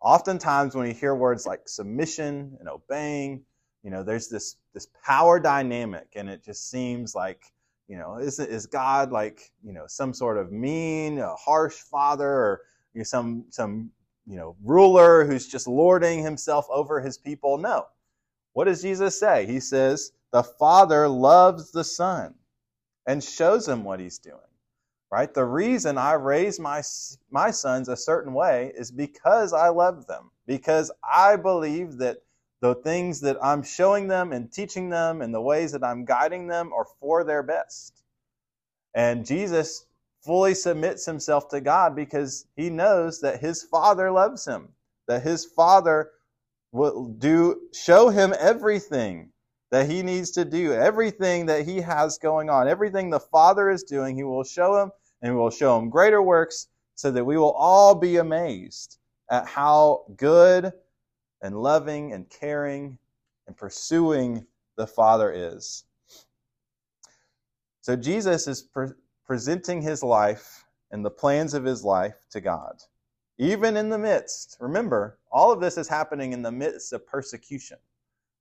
Oftentimes, 0.02 0.76
when 0.76 0.88
you 0.88 0.94
hear 0.94 1.16
words 1.16 1.46
like 1.46 1.68
submission 1.68 2.58
and 2.60 2.70
obeying, 2.70 3.44
you 3.84 3.92
know, 3.92 4.04
there's 4.04 4.28
this 4.30 4.58
this 4.74 4.88
power 5.04 5.40
dynamic, 5.40 6.08
and 6.16 6.30
it 6.30 6.44
just 6.44 6.70
seems 6.70 7.16
like, 7.16 7.44
you 7.88 7.98
know, 7.98 8.18
is 8.18 8.40
is 8.40 8.66
God 8.66 9.12
like, 9.12 9.52
you 9.64 9.74
know, 9.74 9.86
some 9.88 10.14
sort 10.14 10.38
of 10.38 10.52
mean, 10.52 11.24
harsh 11.40 11.76
father, 11.76 12.28
or 12.28 12.62
you 12.94 13.00
know, 13.00 13.04
some 13.04 13.46
some 13.50 13.92
you 14.28 14.38
know 14.38 14.56
ruler 14.64 15.26
who's 15.26 15.48
just 15.48 15.68
lording 15.68 16.24
himself 16.24 16.68
over 16.70 17.02
his 17.02 17.18
people? 17.18 17.58
No. 17.58 17.86
What 18.54 18.66
does 18.66 18.82
Jesus 18.82 19.20
say? 19.20 19.46
He 19.46 19.60
says 19.60 20.12
the 20.32 20.44
Father 20.44 21.08
loves 21.08 21.72
the 21.72 21.84
Son 21.84 22.36
and 23.08 23.24
shows 23.24 23.68
him 23.68 23.84
what 23.84 24.00
he's 24.00 24.20
doing 24.20 24.40
right? 25.12 25.34
The 25.34 25.46
reason 25.46 25.98
I 25.98 26.14
raise 26.14 26.60
my, 26.60 26.82
my 27.30 27.52
sons 27.52 27.90
a 27.90 27.98
certain 27.98 28.34
way 28.34 28.72
is 28.76 28.92
because 28.92 29.52
I 29.52 29.68
love 29.68 30.08
them, 30.08 30.32
because 30.48 30.90
I 31.04 31.36
believe 31.36 31.98
that 31.98 32.18
the 32.62 32.76
things 32.76 33.20
that 33.22 33.38
I'm 33.44 33.64
showing 33.64 34.08
them 34.08 34.32
and 34.32 34.52
teaching 34.52 34.90
them 34.90 35.22
and 35.22 35.34
the 35.34 35.42
ways 35.42 35.74
that 35.74 35.84
I'm 35.84 36.06
guiding 36.06 36.48
them 36.48 36.72
are 36.74 36.86
for 37.00 37.24
their 37.24 37.44
best. 37.44 38.04
And 38.94 39.26
Jesus 39.26 39.86
fully 40.24 40.54
submits 40.54 41.06
himself 41.06 41.50
to 41.50 41.60
God 41.60 41.96
because 41.96 42.46
he 42.56 42.70
knows 42.70 43.20
that 43.22 43.42
his 43.42 43.64
Father 43.64 44.12
loves 44.12 44.46
him, 44.46 44.70
that 45.08 45.24
his 45.24 45.44
Father 45.44 46.12
will 46.72 47.06
do 47.06 47.60
show 47.74 48.10
him 48.10 48.34
everything 48.40 49.32
that 49.72 49.90
he 49.90 50.04
needs 50.04 50.32
to 50.32 50.46
do, 50.46 50.74
everything 50.74 51.48
that 51.48 51.66
he 51.66 51.82
has 51.82 52.18
going 52.18 52.50
on, 52.50 52.68
everything 52.68 53.10
the 53.10 53.20
Father 53.20 53.70
is 53.70 53.84
doing, 53.84 54.16
he 54.16 54.24
will 54.24 54.44
show 54.44 54.82
him 54.82 54.92
and 55.22 55.34
we 55.34 55.40
will 55.40 55.50
show 55.50 55.78
him 55.78 55.90
greater 55.90 56.22
works 56.22 56.68
so 56.96 57.12
that 57.12 57.26
we 57.26 57.38
will 57.38 57.54
all 57.54 57.96
be 57.96 58.18
amazed 58.18 58.98
at 59.30 59.48
how 59.48 60.06
good 60.18 60.72
and 61.42 61.62
loving 61.62 62.14
and 62.14 62.30
caring 62.30 62.98
and 63.48 63.58
pursuing 63.58 64.46
the 64.78 64.88
Father 64.88 65.32
is. 65.32 65.84
So 67.82 67.96
Jesus 67.96 68.48
is 68.48 68.62
pre- 68.62 68.90
presenting 69.26 69.82
his 69.82 70.04
life 70.04 70.66
and 70.92 71.04
the 71.04 71.10
plans 71.10 71.54
of 71.54 71.64
his 71.64 71.84
life 71.84 72.16
to 72.32 72.42
God. 72.42 72.82
Even 73.38 73.76
in 73.78 73.90
the 73.90 73.98
midst, 73.98 74.58
remember, 74.60 75.18
all 75.32 75.52
of 75.52 75.60
this 75.62 75.78
is 75.78 75.88
happening 75.88 76.34
in 76.34 76.44
the 76.44 76.52
midst 76.52 76.94
of 76.94 77.08
persecution. 77.08 77.78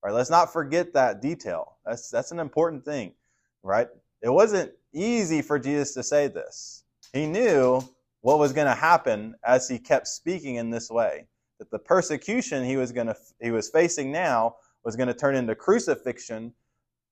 Right? 0.02 0.12
Let's 0.12 0.30
not 0.30 0.52
forget 0.52 0.92
that 0.94 1.22
detail. 1.22 1.76
That's 1.86 2.10
that's 2.10 2.32
an 2.32 2.38
important 2.38 2.84
thing, 2.84 3.14
right? 3.62 3.88
It 4.22 4.30
wasn't 4.30 4.72
easy 4.92 5.42
for 5.42 5.58
Jesus 5.58 5.94
to 5.94 6.02
say 6.02 6.28
this. 6.28 6.84
He 7.12 7.26
knew 7.26 7.82
what 8.20 8.38
was 8.38 8.52
going 8.52 8.66
to 8.66 8.74
happen 8.74 9.34
as 9.44 9.68
he 9.68 9.78
kept 9.78 10.06
speaking 10.06 10.56
in 10.56 10.70
this 10.70 10.90
way. 10.90 11.26
That 11.58 11.70
the 11.70 11.78
persecution 11.78 12.64
he 12.64 12.76
was 12.76 12.92
going 12.92 13.08
to 13.08 13.16
he 13.40 13.50
was 13.50 13.68
facing 13.68 14.10
now 14.10 14.56
was 14.84 14.96
going 14.96 15.08
to 15.08 15.14
turn 15.14 15.34
into 15.34 15.54
crucifixion 15.54 16.52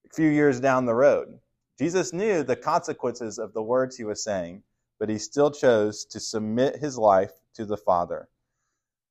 a 0.07 0.15
few 0.15 0.29
years 0.29 0.61
down 0.61 0.87
the 0.87 0.95
road. 0.95 1.39
Jesus 1.79 2.13
knew 2.13 2.43
the 2.43 2.57
consequences 2.57 3.39
of 3.39 3.53
the 3.53 3.63
words 3.63 3.97
he 3.97 4.05
was 4.05 4.25
saying, 4.25 4.63
but 4.99 5.09
he 5.09 5.19
still 5.19 5.51
chose 5.51 6.05
to 6.07 6.19
submit 6.19 6.77
his 6.77 6.97
life 6.99 7.33
to 7.55 7.65
the 7.65 7.77
Father. 7.77 8.29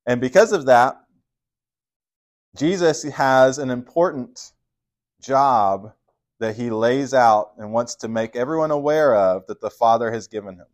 And 0.06 0.20
because 0.20 0.52
of 0.52 0.66
that, 0.66 0.96
Jesus 2.56 3.04
has 3.04 3.58
an 3.58 3.70
important 3.70 4.52
job 5.22 5.92
that 6.40 6.56
he 6.56 6.70
lays 6.70 7.14
out 7.14 7.52
and 7.58 7.72
wants 7.72 7.94
to 7.96 8.08
make 8.08 8.36
everyone 8.36 8.70
aware 8.70 9.14
of 9.14 9.46
that 9.46 9.60
the 9.60 9.70
Father 9.70 10.12
has 10.12 10.28
given 10.28 10.54
him. 10.54 10.66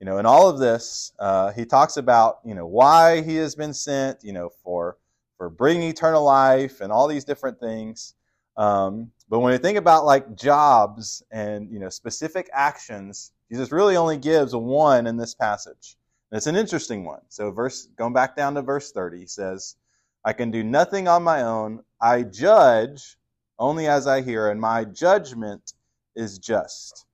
You 0.00 0.06
know, 0.06 0.18
in 0.18 0.26
all 0.26 0.48
of 0.48 0.58
this, 0.58 1.12
uh, 1.18 1.52
he 1.52 1.64
talks 1.64 1.96
about 1.96 2.38
you 2.44 2.54
know 2.54 2.66
why 2.66 3.22
he 3.22 3.36
has 3.36 3.54
been 3.54 3.74
sent. 3.74 4.22
You 4.22 4.32
know, 4.32 4.50
for 4.62 4.96
for 5.36 5.50
bringing 5.50 5.88
eternal 5.88 6.24
life 6.24 6.80
and 6.80 6.92
all 6.92 7.08
these 7.08 7.24
different 7.24 7.60
things. 7.60 8.14
Um, 8.56 9.12
but 9.28 9.40
when 9.40 9.52
you 9.52 9.58
think 9.58 9.78
about 9.78 10.04
like 10.04 10.36
jobs 10.36 11.22
and 11.30 11.70
you 11.70 11.78
know 11.78 11.88
specific 11.88 12.48
actions, 12.52 13.32
Jesus 13.50 13.72
really 13.72 13.96
only 13.96 14.18
gives 14.18 14.54
one 14.54 15.06
in 15.06 15.16
this 15.16 15.34
passage. 15.34 15.96
And 16.30 16.36
it's 16.36 16.46
an 16.46 16.56
interesting 16.56 17.04
one. 17.04 17.20
So 17.28 17.50
verse 17.50 17.88
going 17.96 18.12
back 18.12 18.36
down 18.36 18.54
to 18.54 18.62
verse 18.62 18.92
30 18.92 19.18
he 19.20 19.26
says, 19.26 19.76
I 20.24 20.32
can 20.32 20.50
do 20.50 20.62
nothing 20.62 21.08
on 21.08 21.22
my 21.22 21.42
own. 21.42 21.82
I 22.00 22.22
judge 22.22 23.17
only 23.58 23.86
as 23.86 24.06
I 24.06 24.22
hear, 24.22 24.50
and 24.50 24.60
my 24.60 24.84
judgment 24.84 25.74
is 26.14 26.38
just. 26.38 27.06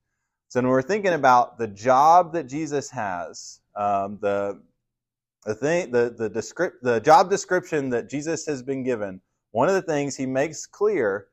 So 0.49 0.61
when 0.61 0.69
we're 0.69 0.83
thinking 0.83 1.15
about 1.15 1.59
the 1.59 1.67
job 1.67 2.33
that 2.35 2.45
Jesus 2.45 2.91
has, 2.91 3.61
um, 3.77 4.19
the 4.21 4.61
the 5.45 5.55
thing, 5.55 5.91
the 5.91 6.15
the, 6.17 6.29
descript, 6.29 6.83
the 6.83 7.01
job 7.01 7.29
description 7.29 7.91
that 7.91 8.09
Jesus 8.09 8.47
has 8.47 8.63
been 8.63 8.85
given, 8.85 9.21
one 9.51 9.69
of 9.69 9.75
the 9.75 9.83
things 9.83 10.17
he 10.17 10.27
makes 10.27 10.67
clear 10.67 11.27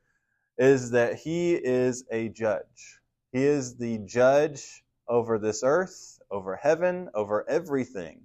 is 0.58 0.92
that 0.92 1.16
he 1.16 1.54
is 1.54 2.04
a 2.12 2.30
judge. 2.30 3.00
He 3.32 3.44
is 3.44 3.78
the 3.78 4.00
judge 4.00 4.84
over 5.08 5.40
this 5.40 5.64
earth, 5.64 6.20
over 6.30 6.56
heaven, 6.56 7.10
over 7.14 7.48
everything. 7.50 8.22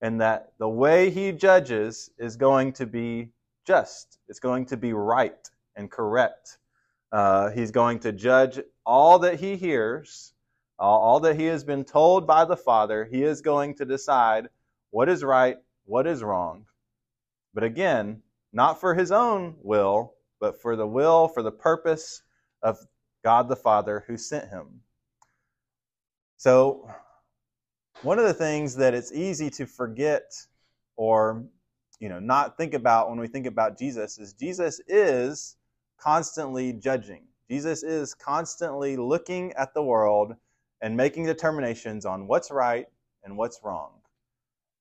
And 0.00 0.20
that 0.20 0.52
the 0.58 0.68
way 0.68 1.10
he 1.10 1.32
judges 1.32 2.10
is 2.18 2.36
going 2.36 2.72
to 2.74 2.86
be 2.86 3.30
just. 3.66 4.18
It's 4.28 4.40
going 4.40 4.66
to 4.66 4.76
be 4.76 4.92
right 4.92 5.48
and 5.78 5.90
correct. 5.90 6.58
Uh, 7.10 7.50
he's 7.50 7.70
going 7.70 8.00
to 8.00 8.12
judge 8.12 8.60
all 8.84 9.20
that 9.20 9.40
he 9.40 9.56
hears, 9.56 10.34
all, 10.78 11.00
all 11.00 11.20
that 11.20 11.38
he 11.38 11.46
has 11.46 11.64
been 11.64 11.84
told 11.84 12.26
by 12.26 12.44
the 12.44 12.56
Father. 12.56 13.08
He 13.10 13.22
is 13.22 13.40
going 13.40 13.76
to 13.76 13.86
decide 13.86 14.48
what 14.90 15.08
is 15.08 15.24
right, 15.24 15.56
what 15.86 16.06
is 16.06 16.22
wrong. 16.22 16.66
But 17.54 17.64
again, 17.64 18.22
not 18.52 18.80
for 18.80 18.94
his 18.94 19.10
own 19.10 19.54
will, 19.62 20.14
but 20.40 20.60
for 20.60 20.76
the 20.76 20.86
will, 20.86 21.28
for 21.28 21.42
the 21.42 21.52
purpose 21.52 22.22
of 22.62 22.78
God 23.24 23.48
the 23.48 23.56
Father 23.56 24.04
who 24.06 24.16
sent 24.16 24.50
him. 24.50 24.80
So, 26.36 26.88
one 28.02 28.18
of 28.18 28.26
the 28.26 28.34
things 28.34 28.76
that 28.76 28.94
it's 28.94 29.12
easy 29.12 29.50
to 29.50 29.66
forget 29.66 30.30
or 30.96 31.44
you 31.98 32.08
know 32.08 32.20
not 32.20 32.56
think 32.56 32.74
about 32.74 33.10
when 33.10 33.18
we 33.18 33.26
think 33.26 33.46
about 33.46 33.76
Jesus 33.76 34.18
is 34.18 34.34
Jesus 34.34 34.80
is 34.86 35.56
constantly 35.98 36.72
judging. 36.72 37.24
Jesus 37.50 37.82
is 37.82 38.14
constantly 38.14 38.96
looking 38.96 39.52
at 39.54 39.74
the 39.74 39.82
world 39.82 40.34
and 40.80 40.96
making 40.96 41.26
determinations 41.26 42.06
on 42.06 42.26
what's 42.26 42.50
right 42.50 42.86
and 43.24 43.36
what's 43.36 43.60
wrong. 43.64 43.92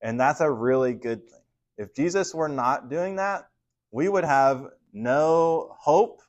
And 0.02 0.20
that's 0.20 0.42
a 0.42 0.52
really 0.52 0.94
good 0.94 1.28
thing. 1.30 1.42
If 1.78 1.96
Jesus 1.96 2.34
were 2.34 2.50
not 2.50 2.90
doing 2.90 3.16
that, 3.16 3.50
we 3.92 4.10
would 4.10 4.24
have 4.24 4.68
no 4.94 5.76
hope 5.80 6.22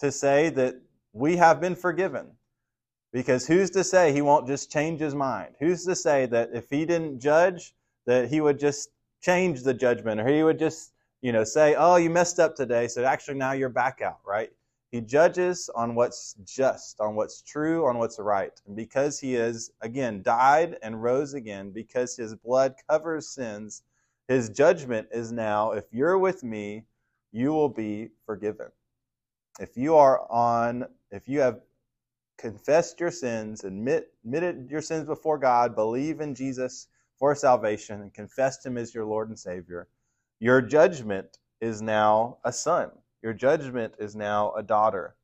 to 0.00 0.12
say 0.12 0.50
that 0.50 0.74
we 1.12 1.36
have 1.36 1.60
been 1.60 1.74
forgiven. 1.74 2.32
Because 3.12 3.46
who's 3.46 3.70
to 3.70 3.82
say 3.82 4.12
he 4.12 4.20
won't 4.20 4.46
just 4.46 4.70
change 4.70 5.00
his 5.00 5.14
mind? 5.14 5.54
Who's 5.58 5.84
to 5.86 5.96
say 5.96 6.26
that 6.26 6.50
if 6.52 6.68
he 6.68 6.84
didn't 6.84 7.20
judge, 7.20 7.74
that 8.06 8.28
he 8.28 8.40
would 8.40 8.60
just 8.60 8.90
change 9.22 9.62
the 9.62 9.74
judgment 9.74 10.20
or 10.20 10.28
he 10.28 10.42
would 10.42 10.58
just, 10.58 10.92
you 11.20 11.32
know, 11.32 11.44
say, 11.44 11.74
oh, 11.76 11.96
you 11.96 12.10
messed 12.10 12.38
up 12.38 12.54
today, 12.54 12.88
so 12.88 13.04
actually 13.04 13.38
now 13.38 13.52
you're 13.52 13.68
back 13.68 14.00
out, 14.00 14.20
right? 14.26 14.50
He 14.90 15.00
judges 15.00 15.68
on 15.74 15.94
what's 15.94 16.34
just, 16.44 17.00
on 17.00 17.14
what's 17.14 17.42
true, 17.42 17.86
on 17.86 17.98
what's 17.98 18.18
right. 18.18 18.52
And 18.66 18.74
because 18.74 19.20
he 19.20 19.34
has, 19.34 19.70
again, 19.82 20.22
died 20.22 20.78
and 20.82 21.02
rose 21.02 21.34
again, 21.34 21.70
because 21.70 22.16
his 22.16 22.34
blood 22.34 22.74
covers 22.88 23.28
sins, 23.28 23.82
his 24.28 24.48
judgment 24.48 25.08
is 25.12 25.30
now 25.32 25.72
if 25.72 25.84
you're 25.92 26.18
with 26.18 26.42
me, 26.42 26.84
you 27.32 27.52
will 27.52 27.68
be 27.68 28.08
forgiven. 28.24 28.68
If 29.60 29.76
you 29.76 29.96
are 29.96 30.30
on, 30.30 30.86
if 31.10 31.28
you 31.28 31.40
have 31.40 31.60
confessed 32.38 33.00
your 33.00 33.10
sins, 33.10 33.64
admit, 33.64 34.12
admitted 34.24 34.70
your 34.70 34.80
sins 34.80 35.04
before 35.04 35.36
God, 35.36 35.74
believe 35.74 36.20
in 36.20 36.34
Jesus 36.34 36.86
for 37.18 37.34
salvation, 37.34 38.00
and 38.00 38.14
confessed 38.14 38.64
him 38.64 38.78
as 38.78 38.94
your 38.94 39.04
Lord 39.04 39.28
and 39.28 39.38
Savior, 39.38 39.88
your 40.40 40.60
judgment 40.60 41.38
is 41.60 41.82
now 41.82 42.38
a 42.44 42.52
son. 42.52 42.90
Your 43.22 43.32
judgment 43.32 43.94
is 43.98 44.14
now 44.14 44.52
a 44.52 44.62
daughter. 44.62 45.16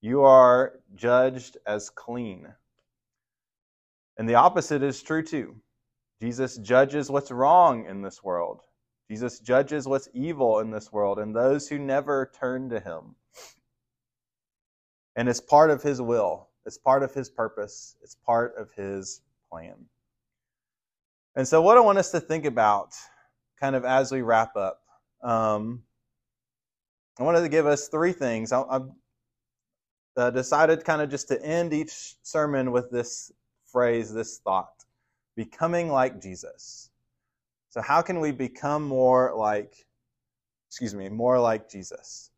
You 0.00 0.22
are 0.22 0.80
judged 0.94 1.56
as 1.66 1.88
clean. 1.88 2.48
And 4.18 4.28
the 4.28 4.34
opposite 4.34 4.82
is 4.82 5.02
true 5.02 5.22
too. 5.22 5.56
Jesus 6.20 6.58
judges 6.58 7.10
what's 7.10 7.30
wrong 7.30 7.86
in 7.86 8.02
this 8.02 8.22
world. 8.22 8.60
Jesus 9.10 9.40
judges 9.40 9.86
what's 9.86 10.08
evil 10.14 10.60
in 10.60 10.70
this 10.70 10.92
world 10.92 11.18
and 11.18 11.34
those 11.34 11.68
who 11.68 11.78
never 11.78 12.30
turn 12.38 12.68
to 12.70 12.80
him. 12.80 13.14
And 15.16 15.28
it's 15.28 15.40
part 15.40 15.70
of 15.70 15.82
his 15.82 16.00
will, 16.00 16.48
it's 16.64 16.78
part 16.78 17.02
of 17.02 17.12
his 17.12 17.28
purpose, 17.28 17.96
it's 18.02 18.14
part 18.14 18.54
of 18.56 18.72
his 18.72 19.20
plan. 19.50 19.74
And 21.36 21.46
so, 21.46 21.60
what 21.60 21.76
I 21.76 21.80
want 21.80 21.98
us 21.98 22.10
to 22.12 22.20
think 22.20 22.44
about, 22.44 22.94
kind 23.62 23.76
of 23.76 23.84
as 23.84 24.10
we 24.10 24.22
wrap 24.22 24.56
up, 24.56 24.80
um, 25.22 25.84
I 27.16 27.22
wanted 27.22 27.42
to 27.42 27.48
give 27.48 27.64
us 27.64 27.86
three 27.86 28.12
things. 28.12 28.50
I, 28.50 28.60
I 28.62 28.80
uh, 30.16 30.30
decided 30.30 30.84
kind 30.84 31.00
of 31.00 31.08
just 31.08 31.28
to 31.28 31.40
end 31.40 31.72
each 31.72 32.16
sermon 32.24 32.72
with 32.72 32.90
this 32.90 33.30
phrase, 33.66 34.12
this 34.12 34.38
thought 34.38 34.84
becoming 35.36 35.88
like 35.88 36.20
Jesus. 36.20 36.90
So, 37.70 37.80
how 37.80 38.02
can 38.02 38.18
we 38.18 38.32
become 38.32 38.82
more 38.82 39.32
like, 39.36 39.86
excuse 40.68 40.92
me, 40.92 41.08
more 41.08 41.38
like 41.38 41.70
Jesus? 41.70 42.30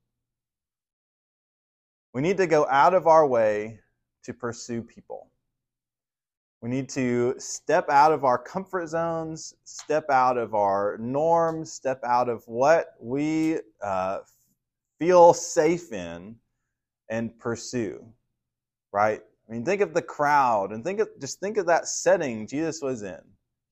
We 2.13 2.21
need 2.21 2.37
to 2.37 2.47
go 2.47 2.67
out 2.69 2.93
of 2.93 3.07
our 3.07 3.27
way 3.27 3.81
to 4.25 4.35
pursue 4.35 4.83
people. 4.83 5.31
We 6.65 6.71
need 6.71 6.89
to 6.91 7.35
step 7.37 7.91
out 7.91 8.11
of 8.11 8.25
our 8.25 8.39
comfort 8.39 8.87
zones, 8.87 9.53
step 9.65 10.09
out 10.09 10.39
of 10.39 10.55
our 10.55 10.97
norms, 10.99 11.71
step 11.71 12.01
out 12.03 12.31
of 12.31 12.43
what 12.47 12.95
we 12.99 13.59
uh, 13.83 14.21
feel 14.99 15.35
safe 15.35 15.93
in, 15.93 16.37
and 17.11 17.39
pursue. 17.39 18.03
Right? 18.93 19.21
I 19.47 19.53
mean, 19.53 19.67
think 19.67 19.83
of 19.83 19.93
the 19.93 20.01
crowd 20.01 20.73
and 20.73 20.83
think 20.83 21.01
of 21.01 21.09
just 21.21 21.39
think 21.39 21.59
of 21.59 21.67
that 21.67 21.87
setting 21.87 22.47
Jesus 22.47 22.81
was 22.81 23.03
in 23.03 23.21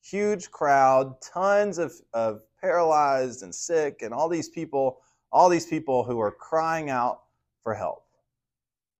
huge 0.03 0.51
crowd, 0.51 1.19
tons 1.19 1.79
of, 1.79 1.93
of 2.13 2.41
paralyzed 2.61 3.41
and 3.41 3.55
sick, 3.55 4.03
and 4.03 4.13
all 4.13 4.29
these 4.29 4.49
people, 4.49 4.99
all 5.31 5.49
these 5.49 5.65
people 5.65 6.03
who 6.03 6.19
are 6.19 6.31
crying 6.31 6.91
out 6.91 7.21
for 7.63 7.73
help. 7.73 8.03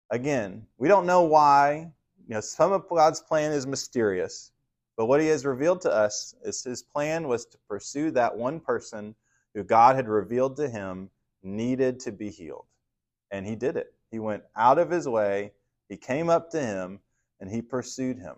Again, 0.09 0.65
we 0.79 0.87
don't 0.87 1.05
know 1.05 1.21
why. 1.21 1.91
You 2.27 2.35
know, 2.35 2.41
some 2.41 2.71
of 2.71 2.87
God's 2.89 3.21
plan 3.21 3.51
is 3.51 3.67
mysterious, 3.67 4.51
but 4.97 5.07
what 5.07 5.21
He 5.21 5.27
has 5.27 5.45
revealed 5.45 5.81
to 5.81 5.91
us 5.91 6.35
is 6.43 6.63
His 6.63 6.83
plan 6.83 7.27
was 7.27 7.45
to 7.47 7.57
pursue 7.67 8.11
that 8.11 8.37
one 8.37 8.59
person 8.59 9.15
who 9.53 9.63
God 9.63 9.95
had 9.95 10.07
revealed 10.07 10.55
to 10.57 10.69
Him 10.69 11.09
needed 11.43 11.99
to 12.01 12.11
be 12.11 12.29
healed. 12.29 12.65
And 13.31 13.45
He 13.45 13.55
did 13.55 13.77
it. 13.77 13.93
He 14.11 14.19
went 14.19 14.43
out 14.55 14.79
of 14.79 14.89
His 14.89 15.07
way, 15.07 15.51
He 15.89 15.97
came 15.97 16.29
up 16.29 16.49
to 16.51 16.59
Him, 16.59 16.99
and 17.39 17.49
He 17.49 17.61
pursued 17.61 18.17
Him. 18.17 18.35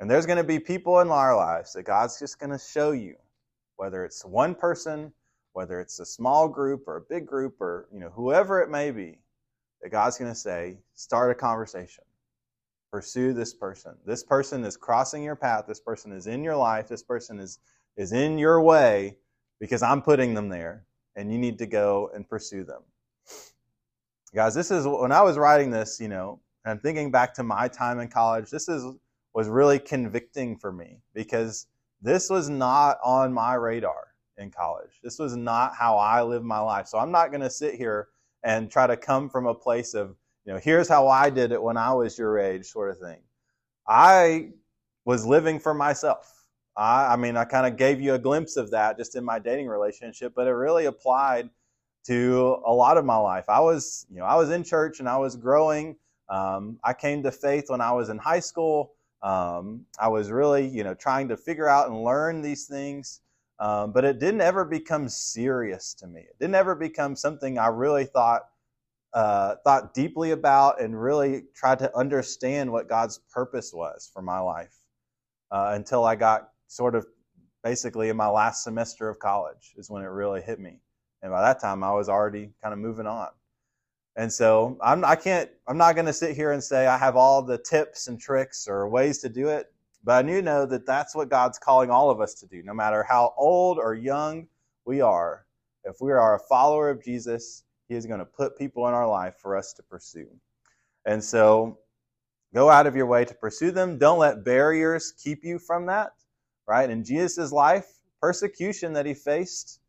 And 0.00 0.10
there's 0.10 0.26
going 0.26 0.38
to 0.38 0.44
be 0.44 0.60
people 0.60 1.00
in 1.00 1.08
our 1.08 1.36
lives 1.36 1.72
that 1.72 1.84
God's 1.84 2.18
just 2.18 2.38
going 2.38 2.52
to 2.52 2.58
show 2.58 2.92
you, 2.92 3.16
whether 3.76 4.04
it's 4.04 4.24
one 4.24 4.54
person 4.54 5.12
whether 5.58 5.80
it's 5.80 5.98
a 5.98 6.06
small 6.06 6.48
group 6.48 6.86
or 6.86 6.98
a 6.98 7.00
big 7.00 7.26
group 7.26 7.60
or 7.60 7.88
you 7.92 7.98
know 7.98 8.10
whoever 8.10 8.62
it 8.62 8.70
may 8.70 8.92
be, 8.92 9.18
that 9.82 9.90
God's 9.90 10.16
going 10.16 10.30
to 10.30 10.38
say, 10.38 10.78
start 10.94 11.32
a 11.32 11.34
conversation. 11.34 12.04
Pursue 12.90 13.32
this 13.32 13.54
person. 13.54 13.94
This 14.06 14.22
person 14.22 14.64
is 14.64 14.76
crossing 14.76 15.22
your 15.22 15.36
path. 15.36 15.64
This 15.68 15.80
person 15.80 16.12
is 16.12 16.26
in 16.26 16.42
your 16.42 16.56
life. 16.56 16.88
This 16.88 17.02
person 17.02 17.38
is 17.38 17.58
is 17.96 18.12
in 18.12 18.38
your 18.38 18.60
way 18.62 19.16
because 19.60 19.82
I'm 19.82 20.02
putting 20.02 20.34
them 20.34 20.48
there, 20.48 20.84
and 21.16 21.32
you 21.32 21.38
need 21.38 21.58
to 21.58 21.66
go 21.66 22.10
and 22.14 22.28
pursue 22.28 22.64
them. 22.64 22.82
Guys, 24.34 24.54
this 24.54 24.70
is 24.70 24.86
when 24.86 25.12
I 25.12 25.22
was 25.22 25.36
writing 25.36 25.70
this, 25.70 25.98
you 26.00 26.08
know, 26.08 26.40
and 26.64 26.80
thinking 26.82 27.10
back 27.10 27.34
to 27.34 27.42
my 27.42 27.68
time 27.68 27.98
in 28.00 28.08
college, 28.08 28.50
this 28.50 28.68
is 28.68 28.84
was 29.34 29.48
really 29.48 29.78
convicting 29.78 30.56
for 30.56 30.72
me 30.72 30.98
because 31.14 31.66
this 32.00 32.30
was 32.30 32.48
not 32.48 32.98
on 33.04 33.32
my 33.32 33.54
radar 33.54 34.08
in 34.36 34.50
college. 34.50 35.00
This 35.02 35.18
was 35.18 35.36
not 35.36 35.74
how 35.74 35.96
I 35.96 36.22
lived 36.22 36.44
my 36.44 36.60
life. 36.60 36.86
So 36.86 36.98
I'm 36.98 37.10
not 37.10 37.30
going 37.30 37.42
to 37.42 37.50
sit 37.50 37.74
here 37.74 38.08
and 38.44 38.70
try 38.70 38.86
to 38.86 38.96
come 38.96 39.28
from 39.28 39.46
a 39.46 39.54
place 39.54 39.94
of, 39.94 40.16
you 40.48 40.54
know, 40.54 40.60
here's 40.60 40.88
how 40.88 41.08
I 41.08 41.28
did 41.28 41.52
it 41.52 41.62
when 41.62 41.76
I 41.76 41.92
was 41.92 42.16
your 42.16 42.38
age, 42.38 42.64
sort 42.64 42.88
of 42.88 42.98
thing. 42.98 43.18
I 43.86 44.52
was 45.04 45.26
living 45.26 45.60
for 45.60 45.74
myself. 45.74 46.46
I, 46.74 47.12
I 47.12 47.16
mean, 47.16 47.36
I 47.36 47.44
kind 47.44 47.66
of 47.66 47.76
gave 47.76 48.00
you 48.00 48.14
a 48.14 48.18
glimpse 48.18 48.56
of 48.56 48.70
that 48.70 48.96
just 48.96 49.14
in 49.14 49.22
my 49.22 49.38
dating 49.38 49.66
relationship, 49.66 50.32
but 50.34 50.46
it 50.46 50.52
really 50.52 50.86
applied 50.86 51.50
to 52.06 52.62
a 52.64 52.72
lot 52.72 52.96
of 52.96 53.04
my 53.04 53.18
life. 53.18 53.44
I 53.46 53.60
was, 53.60 54.06
you 54.10 54.20
know, 54.20 54.24
I 54.24 54.36
was 54.36 54.48
in 54.48 54.64
church 54.64 55.00
and 55.00 55.08
I 55.08 55.18
was 55.18 55.36
growing. 55.36 55.96
Um, 56.30 56.78
I 56.82 56.94
came 56.94 57.22
to 57.24 57.30
faith 57.30 57.68
when 57.68 57.82
I 57.82 57.92
was 57.92 58.08
in 58.08 58.16
high 58.16 58.40
school. 58.40 58.92
Um, 59.22 59.84
I 60.00 60.08
was 60.08 60.30
really, 60.30 60.66
you 60.66 60.82
know, 60.82 60.94
trying 60.94 61.28
to 61.28 61.36
figure 61.36 61.68
out 61.68 61.90
and 61.90 62.04
learn 62.04 62.40
these 62.40 62.64
things, 62.64 63.20
um, 63.60 63.92
but 63.92 64.02
it 64.02 64.18
didn't 64.18 64.40
ever 64.40 64.64
become 64.64 65.10
serious 65.10 65.92
to 65.92 66.06
me. 66.06 66.20
It 66.20 66.38
didn't 66.40 66.54
ever 66.54 66.74
become 66.74 67.16
something 67.16 67.58
I 67.58 67.66
really 67.66 68.06
thought 68.06 68.48
uh, 69.14 69.56
thought 69.64 69.94
deeply 69.94 70.32
about 70.32 70.80
and 70.80 71.00
really 71.00 71.44
tried 71.54 71.78
to 71.78 71.96
understand 71.96 72.70
what 72.70 72.88
God's 72.88 73.20
purpose 73.32 73.72
was 73.72 74.10
for 74.12 74.22
my 74.22 74.38
life 74.38 74.76
uh, 75.50 75.72
until 75.74 76.04
I 76.04 76.14
got 76.14 76.50
sort 76.66 76.94
of 76.94 77.06
basically 77.64 78.08
in 78.08 78.16
my 78.16 78.28
last 78.28 78.64
semester 78.64 79.08
of 79.08 79.18
college 79.18 79.74
is 79.76 79.90
when 79.90 80.02
it 80.02 80.08
really 80.08 80.42
hit 80.42 80.60
me. 80.60 80.80
And 81.22 81.32
by 81.32 81.40
that 81.40 81.60
time, 81.60 81.82
I 81.82 81.92
was 81.92 82.08
already 82.08 82.50
kind 82.62 82.72
of 82.72 82.78
moving 82.78 83.06
on. 83.06 83.28
And 84.16 84.32
so 84.32 84.76
I'm, 84.82 85.04
I 85.04 85.16
can't, 85.16 85.48
I'm 85.66 85.78
not 85.78 85.94
going 85.94 86.06
to 86.06 86.12
sit 86.12 86.36
here 86.36 86.52
and 86.52 86.62
say 86.62 86.86
I 86.86 86.98
have 86.98 87.16
all 87.16 87.42
the 87.42 87.58
tips 87.58 88.08
and 88.08 88.20
tricks 88.20 88.66
or 88.68 88.88
ways 88.88 89.18
to 89.18 89.28
do 89.28 89.48
it, 89.48 89.72
but 90.04 90.24
I 90.24 90.28
do 90.28 90.42
know 90.42 90.66
that 90.66 90.86
that's 90.86 91.14
what 91.14 91.28
God's 91.28 91.58
calling 91.58 91.90
all 91.90 92.10
of 92.10 92.20
us 92.20 92.34
to 92.34 92.46
do, 92.46 92.62
no 92.62 92.74
matter 92.74 93.02
how 93.02 93.32
old 93.36 93.78
or 93.78 93.94
young 93.94 94.48
we 94.84 95.00
are. 95.00 95.46
If 95.84 95.96
we 96.00 96.12
are 96.12 96.34
a 96.34 96.40
follower 96.48 96.90
of 96.90 97.02
Jesus, 97.02 97.64
He 97.88 97.96
is 97.96 98.06
going 98.06 98.20
to 98.20 98.26
put 98.26 98.58
people 98.58 98.88
in 98.88 98.94
our 98.94 99.08
life 99.08 99.36
for 99.40 99.56
us 99.56 99.72
to 99.74 99.82
pursue. 99.84 100.28
And 101.06 101.22
so 101.24 101.78
go 102.54 102.70
out 102.70 102.86
of 102.86 102.96
your 102.96 103.06
way 103.06 103.24
to 103.24 103.34
pursue 103.34 103.70
them. 103.70 103.98
Don't 103.98 104.18
let 104.18 104.44
barriers 104.44 105.12
keep 105.12 105.44
you 105.44 105.58
from 105.58 105.86
that 105.86 106.12
right? 106.68 106.90
In 106.90 107.04
Jesus' 107.04 107.52
life, 107.52 107.88
persecution 108.22 108.94
that 108.94 109.06
he 109.06 109.14
faced 109.14 109.80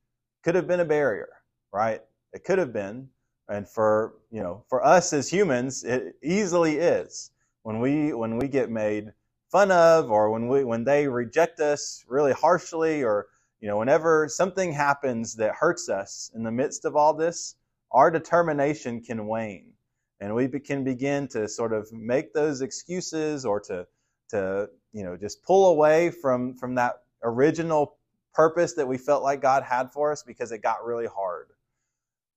could 0.44 0.56
have 0.56 0.68
been 0.68 0.82
a 0.82 0.86
barrier, 0.86 1.30
right? 1.74 2.02
It 2.34 2.46
could 2.46 2.60
have 2.60 2.74
been. 2.74 3.10
And 3.50 3.70
for, 3.70 4.16
you 4.32 4.44
know, 4.44 4.66
for 4.70 4.86
us 4.86 5.14
as 5.14 5.30
humans, 5.30 5.86
it 5.86 6.16
easily 6.24 6.80
is. 6.80 7.32
When 7.64 7.82
we 7.82 8.14
when 8.14 8.40
we 8.40 8.50
get 8.50 8.72
made 8.72 9.14
fun 9.52 9.72
of 9.72 10.12
or 10.12 10.32
when 10.32 10.50
we 10.50 10.66
when 10.66 10.86
they 10.86 11.08
reject 11.08 11.62
us 11.62 12.06
really 12.10 12.34
harshly 12.34 13.04
or 13.04 13.28
you 13.62 13.70
know, 13.70 13.80
whenever 13.80 14.28
something 14.30 14.74
happens 14.74 15.38
that 15.38 15.56
hurts 15.56 15.90
us 15.90 16.32
in 16.36 16.44
the 16.44 16.52
midst 16.52 16.86
of 16.86 16.98
all 16.98 17.16
this, 17.16 17.56
our 17.92 18.12
determination 18.12 19.02
can 19.02 19.28
wane. 19.28 19.74
And 20.20 20.36
we 20.36 20.48
can 20.60 20.84
begin 20.84 21.28
to 21.30 21.48
sort 21.48 21.74
of 21.74 21.92
make 21.94 22.34
those 22.34 22.62
excuses 22.62 23.46
or 23.46 23.60
to 23.62 23.88
to 24.30 24.70
you 24.92 25.04
know 25.04 25.16
just 25.18 25.44
pull 25.44 25.72
away 25.72 26.12
from 26.12 26.54
from 26.56 26.76
that 26.76 27.04
original 27.24 27.98
purpose 28.34 28.74
that 28.74 28.88
we 28.88 28.98
felt 28.98 29.24
like 29.24 29.42
God 29.42 29.64
had 29.64 29.92
for 29.92 30.12
us 30.12 30.24
because 30.24 30.52
it 30.52 30.62
got 30.62 30.86
really 30.86 31.08
hard. 31.08 31.48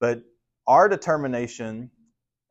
But 0.01 0.23
our 0.67 0.89
determination 0.89 1.91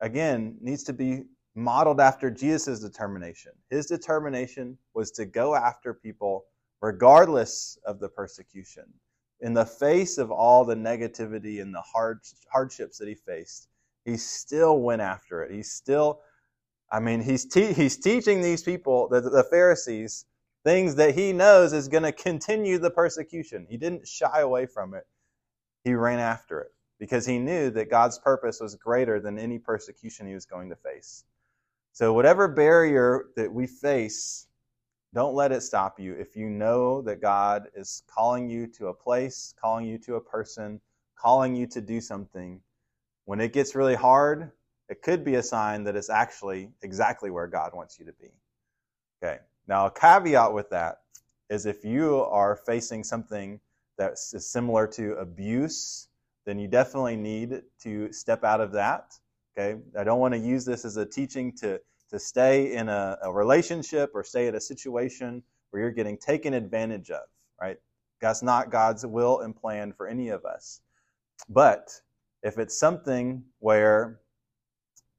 again 0.00 0.56
needs 0.60 0.82
to 0.84 0.92
be 0.92 1.24
modeled 1.54 2.00
after 2.00 2.30
Jesus' 2.30 2.80
determination. 2.80 3.52
His 3.70 3.86
determination 3.86 4.78
was 4.94 5.10
to 5.12 5.24
go 5.26 5.54
after 5.54 5.94
people 5.94 6.44
regardless 6.80 7.78
of 7.86 8.00
the 8.00 8.08
persecution. 8.08 8.84
In 9.42 9.54
the 9.54 9.66
face 9.66 10.18
of 10.18 10.30
all 10.30 10.64
the 10.64 10.76
negativity 10.76 11.60
and 11.60 11.74
the 11.74 11.82
hard, 11.82 12.20
hardships 12.50 12.98
that 12.98 13.08
he 13.08 13.14
faced, 13.14 13.68
he 14.06 14.16
still 14.16 14.80
went 14.80 15.02
after 15.02 15.42
it. 15.42 15.52
He 15.52 15.62
still 15.62 16.22
I 16.92 17.00
mean, 17.00 17.22
he's, 17.22 17.46
te- 17.46 17.72
he's 17.72 17.96
teaching 17.96 18.42
these 18.42 18.62
people, 18.62 19.08
the, 19.08 19.22
the 19.22 19.44
Pharisees, 19.44 20.26
things 20.62 20.94
that 20.96 21.14
he 21.14 21.32
knows 21.32 21.72
is 21.72 21.88
going 21.88 22.02
to 22.02 22.12
continue 22.12 22.78
the 22.78 22.90
persecution. 22.90 23.66
He 23.68 23.78
didn't 23.78 24.06
shy 24.06 24.40
away 24.40 24.66
from 24.66 24.94
it, 24.94 25.06
he 25.84 25.94
ran 25.94 26.18
after 26.18 26.60
it 26.60 26.72
because 27.00 27.26
he 27.26 27.38
knew 27.38 27.70
that 27.70 27.90
God's 27.90 28.18
purpose 28.18 28.60
was 28.60 28.76
greater 28.76 29.18
than 29.18 29.38
any 29.38 29.58
persecution 29.58 30.26
he 30.26 30.34
was 30.34 30.44
going 30.44 30.68
to 30.68 30.76
face. 30.76 31.24
So, 31.92 32.12
whatever 32.12 32.46
barrier 32.46 33.26
that 33.36 33.52
we 33.52 33.66
face, 33.66 34.46
don't 35.14 35.34
let 35.34 35.52
it 35.52 35.62
stop 35.62 36.00
you. 36.00 36.14
If 36.14 36.36
you 36.36 36.48
know 36.48 37.02
that 37.02 37.20
God 37.20 37.68
is 37.74 38.02
calling 38.06 38.48
you 38.48 38.66
to 38.78 38.88
a 38.88 38.94
place, 38.94 39.54
calling 39.60 39.86
you 39.86 39.98
to 39.98 40.16
a 40.16 40.20
person, 40.20 40.80
calling 41.16 41.54
you 41.54 41.66
to 41.68 41.80
do 41.80 42.00
something, 42.00 42.60
when 43.26 43.40
it 43.40 43.52
gets 43.52 43.74
really 43.74 43.94
hard, 43.94 44.50
it 44.88 45.02
could 45.02 45.24
be 45.24 45.34
a 45.36 45.42
sign 45.42 45.84
that 45.84 45.96
it's 45.96 46.10
actually 46.10 46.70
exactly 46.82 47.30
where 47.30 47.46
God 47.46 47.72
wants 47.74 47.98
you 47.98 48.06
to 48.06 48.12
be. 48.12 48.30
Okay. 49.22 49.38
Now, 49.68 49.86
a 49.86 49.90
caveat 49.90 50.52
with 50.52 50.70
that 50.70 51.02
is 51.48 51.66
if 51.66 51.84
you 51.84 52.22
are 52.24 52.56
facing 52.56 53.04
something 53.04 53.60
that's 53.98 54.34
similar 54.44 54.86
to 54.88 55.12
abuse, 55.14 56.08
then 56.44 56.58
you 56.58 56.66
definitely 56.66 57.16
need 57.16 57.62
to 57.82 58.12
step 58.12 58.42
out 58.44 58.60
of 58.60 58.72
that. 58.72 59.12
Okay. 59.56 59.80
I 59.96 60.04
don't 60.04 60.18
want 60.18 60.34
to 60.34 60.40
use 60.40 60.64
this 60.64 60.84
as 60.84 60.96
a 60.96 61.06
teaching 61.06 61.52
to, 61.58 61.80
to 62.12 62.18
stay 62.18 62.74
in 62.74 62.88
a, 62.88 63.18
a 63.22 63.32
relationship 63.32 64.10
or 64.14 64.22
stay 64.22 64.46
in 64.46 64.54
a 64.54 64.60
situation 64.60 65.42
where 65.70 65.82
you're 65.82 65.90
getting 65.90 66.18
taken 66.18 66.54
advantage 66.54 67.10
of, 67.10 67.24
right? 67.60 67.78
That's 68.20 68.42
not 68.42 68.70
God's 68.70 69.04
will 69.04 69.40
and 69.40 69.56
plan 69.56 69.92
for 69.92 70.06
any 70.06 70.28
of 70.28 70.44
us. 70.44 70.80
But 71.48 71.90
if 72.42 72.58
it's 72.58 72.78
something 72.78 73.42
where 73.58 74.20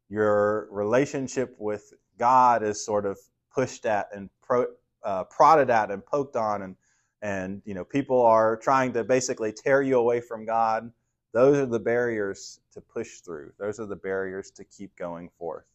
your 0.10 0.67
relationship 0.71 1.56
with 1.58 1.93
God 2.17 2.63
is 2.63 2.86
sort 2.86 3.06
of 3.06 3.17
pushed 3.53 3.86
at 3.86 4.10
and 4.13 4.29
pro, 4.41 4.67
uh, 5.03 5.23
prodded 5.25 5.69
at 5.69 5.91
and 5.91 6.06
poked 6.06 6.36
on, 6.36 6.62
and 6.62 6.75
and 7.21 7.62
you 7.65 7.73
know 7.73 7.84
people 7.84 8.21
are 8.21 8.56
trying 8.58 8.93
to 8.93 9.03
basically 9.03 9.51
tear 9.51 9.82
you 9.82 9.97
away 9.97 10.21
from 10.21 10.45
God. 10.45 10.91
Those 11.34 11.58
are 11.58 11.65
the 11.65 11.79
barriers 11.79 12.60
to 12.73 12.82
push 12.82 13.21
through. 13.21 13.53
Those 13.58 13.79
are 13.79 13.88
the 13.88 13.95
barriers 13.95 14.51
to 14.51 14.63
keep 14.63 14.95
going 14.95 15.29
forth. 15.39 15.65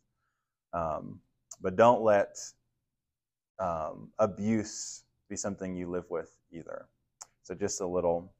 Um, 0.72 1.20
but 1.60 1.76
don't 1.76 2.02
let 2.02 2.36
um, 3.58 4.10
abuse 4.18 5.04
be 5.28 5.36
something 5.36 5.74
you 5.74 5.90
live 5.90 6.08
with 6.10 6.30
either. 6.52 6.88
So 7.42 7.54
just 7.54 7.80
a 7.80 7.86
little 7.86 8.32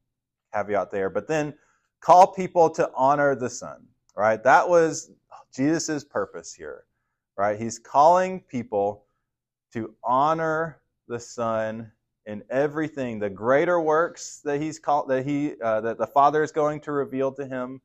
caveat 0.54 0.90
there. 0.90 1.10
But 1.10 1.28
then 1.28 1.54
call 2.00 2.28
people 2.28 2.70
to 2.70 2.90
honor 2.94 3.34
the 3.34 3.50
Son. 3.50 3.86
Right? 4.16 4.42
That 4.42 4.68
was 4.68 5.12
Jesus' 5.54 6.04
purpose 6.04 6.52
here, 6.52 6.84
right? 7.36 7.58
He's 7.58 7.78
calling 7.78 8.40
people 8.40 9.04
to 9.72 9.94
honor 10.02 10.80
the 11.06 11.20
Son 11.20 11.92
in 12.26 12.42
everything. 12.50 13.18
The 13.18 13.30
greater 13.30 13.80
works 13.80 14.40
that 14.44 14.60
he's 14.60 14.78
called 14.78 15.08
that 15.08 15.24
he 15.24 15.54
uh, 15.62 15.80
that 15.82 15.98
the 15.98 16.06
Father 16.06 16.42
is 16.42 16.52
going 16.52 16.80
to 16.80 16.92
reveal 16.92 17.32
to 17.32 17.46
him 17.46 17.80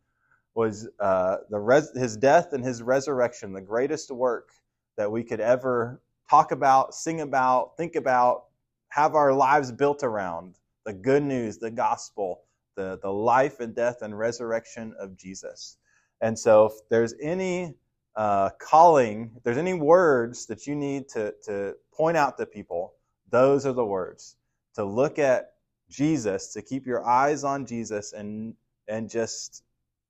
was 0.55 0.87
uh, 0.99 1.37
the 1.49 1.59
res- 1.59 1.95
his 1.95 2.15
death 2.15 2.53
and 2.53 2.63
his 2.63 2.81
resurrection, 2.81 3.53
the 3.53 3.61
greatest 3.61 4.11
work 4.11 4.49
that 4.97 5.11
we 5.11 5.23
could 5.23 5.39
ever 5.39 6.01
talk 6.29 6.51
about, 6.51 6.93
sing 6.93 7.21
about, 7.21 7.75
think 7.77 7.95
about, 7.95 8.45
have 8.89 9.15
our 9.15 9.33
lives 9.33 9.71
built 9.71 10.03
around. 10.03 10.55
The 10.85 10.93
good 10.93 11.23
news, 11.23 11.57
the 11.57 11.71
gospel, 11.71 12.41
the, 12.75 12.99
the 13.01 13.09
life 13.11 13.59
and 13.59 13.75
death 13.75 14.01
and 14.01 14.17
resurrection 14.17 14.93
of 14.99 15.15
Jesus. 15.17 15.77
And 16.21 16.37
so, 16.37 16.65
if 16.65 16.73
there's 16.89 17.13
any 17.21 17.75
uh, 18.15 18.49
calling, 18.59 19.31
if 19.35 19.43
there's 19.43 19.57
any 19.57 19.73
words 19.73 20.45
that 20.47 20.67
you 20.67 20.75
need 20.75 21.09
to, 21.09 21.33
to 21.45 21.73
point 21.91 22.17
out 22.17 22.37
to 22.37 22.45
people, 22.45 22.93
those 23.29 23.65
are 23.65 23.73
the 23.73 23.85
words. 23.85 24.35
To 24.75 24.83
look 24.83 25.19
at 25.19 25.53
Jesus, 25.89 26.53
to 26.53 26.61
keep 26.61 26.85
your 26.85 27.05
eyes 27.05 27.43
on 27.43 27.65
Jesus 27.65 28.13
and, 28.13 28.55
and 28.87 29.09
just 29.09 29.63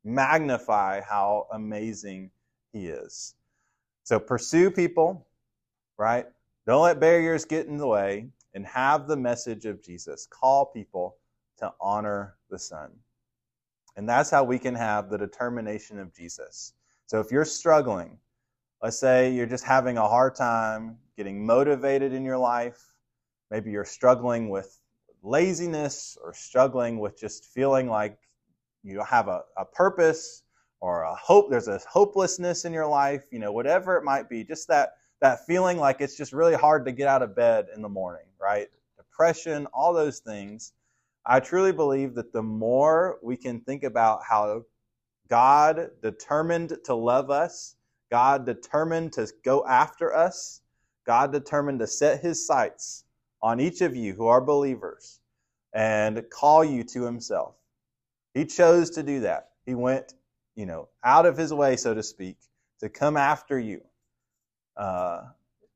magnify 0.04 1.02
how 1.02 1.48
amazing 1.54 2.32
he 2.72 2.88
is. 2.88 3.36
So 4.04 4.20
pursue 4.20 4.70
people, 4.70 5.28
right? 5.98 6.26
Don't 6.68 6.84
let 6.84 7.00
barriers 7.00 7.46
get 7.46 7.68
in 7.68 7.78
the 7.78 7.88
way 7.88 8.30
and 8.54 8.66
have 8.66 9.08
the 9.08 9.18
message 9.18 9.66
of 9.66 9.84
Jesus. 9.84 10.28
Call 10.30 10.66
people 10.66 11.18
to 11.58 11.72
honor 11.80 12.36
the 12.50 12.60
Son. 12.60 12.92
And 13.96 14.10
that's 14.10 14.30
how 14.30 14.44
we 14.44 14.60
can 14.60 14.76
have 14.76 15.10
the 15.10 15.18
determination 15.18 16.00
of 16.00 16.14
Jesus. 16.14 16.74
So 17.06 17.20
if 17.20 17.32
you're 17.32 17.46
struggling, 17.46 18.18
let's 18.82 19.00
say 19.00 19.32
you're 19.32 19.46
just 19.46 19.64
having 19.64 19.98
a 19.98 20.08
hard 20.08 20.36
time 20.36 20.98
getting 21.16 21.46
motivated 21.46 22.12
in 22.12 22.24
your 22.26 22.38
life, 22.38 22.94
maybe 23.52 23.72
you're 23.72 23.86
struggling 23.86 24.50
with 24.50 24.80
laziness 25.22 26.18
or 26.22 26.34
struggling 26.34 27.00
with 27.00 27.20
just 27.20 27.46
feeling 27.46 27.88
like 27.88 28.18
you 28.84 29.04
have 29.04 29.28
a, 29.28 29.42
a 29.58 29.66
purpose 29.66 30.44
or 30.82 31.04
a 31.04 31.16
hope 31.16 31.50
there's 31.50 31.68
a 31.68 31.80
hopelessness 31.90 32.66
in 32.66 32.74
your 32.74 32.88
life 32.88 33.24
you 33.32 33.40
know 33.40 33.52
whatever 33.52 33.98
it 33.98 34.04
might 34.04 34.30
be 34.30 34.44
just 34.44 34.68
that 34.68 34.94
that 35.22 35.46
feeling 35.46 35.78
like 35.78 36.02
it's 36.02 36.18
just 36.18 36.34
really 36.34 36.56
hard 36.56 36.86
to 36.86 36.92
get 36.92 37.08
out 37.08 37.22
of 37.22 37.36
bed 37.36 37.68
in 37.76 37.82
the 37.82 37.90
morning 37.90 38.26
right? 38.44 38.68
Depression 38.98 39.68
all 39.68 39.94
those 39.94 40.20
things. 40.20 40.74
I 41.26 41.40
truly 41.40 41.72
believe 41.72 42.14
that 42.16 42.34
the 42.34 42.44
more 42.44 43.20
we 43.24 43.38
can 43.38 43.62
think 43.62 43.84
about 43.84 44.22
how 44.28 44.64
god 45.30 45.90
determined 46.02 46.78
to 46.84 46.94
love 46.94 47.30
us 47.30 47.76
god 48.12 48.46
determined 48.46 49.14
to 49.14 49.26
go 49.46 49.66
after 49.66 50.14
us 50.14 50.62
god 51.06 51.32
determined 51.32 51.80
to 51.80 51.88
set 51.88 52.20
his 52.20 52.46
sights 52.46 53.06
on 53.42 53.62
each 53.62 53.80
of 53.80 53.96
you 53.96 54.14
who 54.14 54.28
are 54.28 54.42
believers 54.42 55.22
and 55.74 56.22
call 56.30 56.66
you 56.66 56.84
to 56.84 57.04
himself 57.04 57.56
he 58.34 58.46
chose 58.46 58.90
to 58.92 59.04
do 59.04 59.22
that. 59.22 59.50
He 59.66 59.76
went, 59.76 60.14
you 60.56 60.66
know, 60.66 60.90
out 61.04 61.26
of 61.26 61.38
his 61.38 61.54
way, 61.54 61.76
so 61.76 61.94
to 61.94 62.04
speak, 62.04 62.38
to 62.80 62.90
come 62.90 63.18
after 63.18 63.60
you. 63.60 63.82
Uh, 64.76 65.24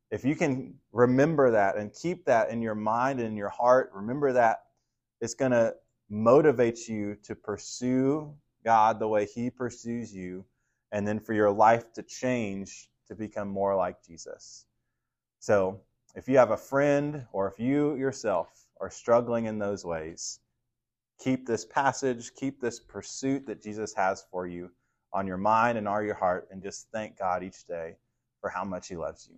if 0.09 0.23
you 0.23 0.35
can 0.35 0.73
remember 0.91 1.51
that 1.51 1.77
and 1.77 1.93
keep 1.93 2.25
that 2.25 2.49
in 2.49 2.61
your 2.61 2.75
mind 2.75 3.19
and 3.19 3.29
in 3.29 3.37
your 3.37 3.49
heart, 3.49 3.91
remember 3.93 4.33
that 4.33 4.63
it's 5.21 5.33
going 5.33 5.51
to 5.51 5.75
motivate 6.09 6.87
you 6.87 7.15
to 7.23 7.35
pursue 7.35 8.33
God 8.63 8.99
the 8.99 9.07
way 9.07 9.25
He 9.25 9.49
pursues 9.49 10.13
you, 10.13 10.45
and 10.91 11.07
then 11.07 11.19
for 11.19 11.33
your 11.33 11.51
life 11.51 11.93
to 11.93 12.03
change 12.03 12.89
to 13.07 13.15
become 13.15 13.47
more 13.47 13.75
like 13.75 14.03
Jesus. 14.05 14.65
So, 15.39 15.81
if 16.15 16.27
you 16.27 16.37
have 16.37 16.51
a 16.51 16.57
friend 16.57 17.25
or 17.31 17.51
if 17.51 17.59
you 17.59 17.95
yourself 17.95 18.49
are 18.81 18.89
struggling 18.89 19.45
in 19.45 19.59
those 19.59 19.85
ways, 19.85 20.39
keep 21.19 21.45
this 21.45 21.65
passage, 21.65 22.31
keep 22.35 22.61
this 22.61 22.79
pursuit 22.79 23.45
that 23.47 23.61
Jesus 23.61 23.93
has 23.93 24.25
for 24.31 24.47
you 24.47 24.71
on 25.13 25.25
your 25.25 25.37
mind 25.37 25.77
and 25.77 25.87
on 25.87 26.05
your 26.05 26.15
heart, 26.15 26.47
and 26.51 26.61
just 26.61 26.87
thank 26.91 27.17
God 27.17 27.43
each 27.43 27.65
day 27.65 27.95
for 28.41 28.49
how 28.49 28.63
much 28.63 28.87
He 28.87 28.95
loves 28.95 29.27
you. 29.31 29.37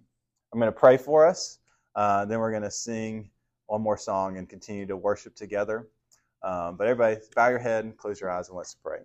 I'm 0.52 0.60
going 0.60 0.72
to 0.72 0.78
pray 0.78 0.98
for 0.98 1.26
us. 1.26 1.60
Uh, 1.96 2.26
then 2.26 2.40
we're 2.40 2.52
going 2.52 2.64
to 2.64 2.72
sing 2.72 3.30
one 3.68 3.82
more 3.82 3.98
song 3.98 4.38
and 4.38 4.50
continue 4.50 4.86
to 4.88 4.98
worship 4.98 5.36
together. 5.36 5.88
Um, 6.44 6.76
but 6.76 6.88
everybody, 6.88 7.18
bow 7.36 7.50
your 7.50 7.60
head 7.60 7.86
and 7.86 7.96
close 7.98 8.20
your 8.20 8.32
eyes 8.32 8.50
and 8.50 8.58
let's 8.58 8.74
pray. 8.74 9.00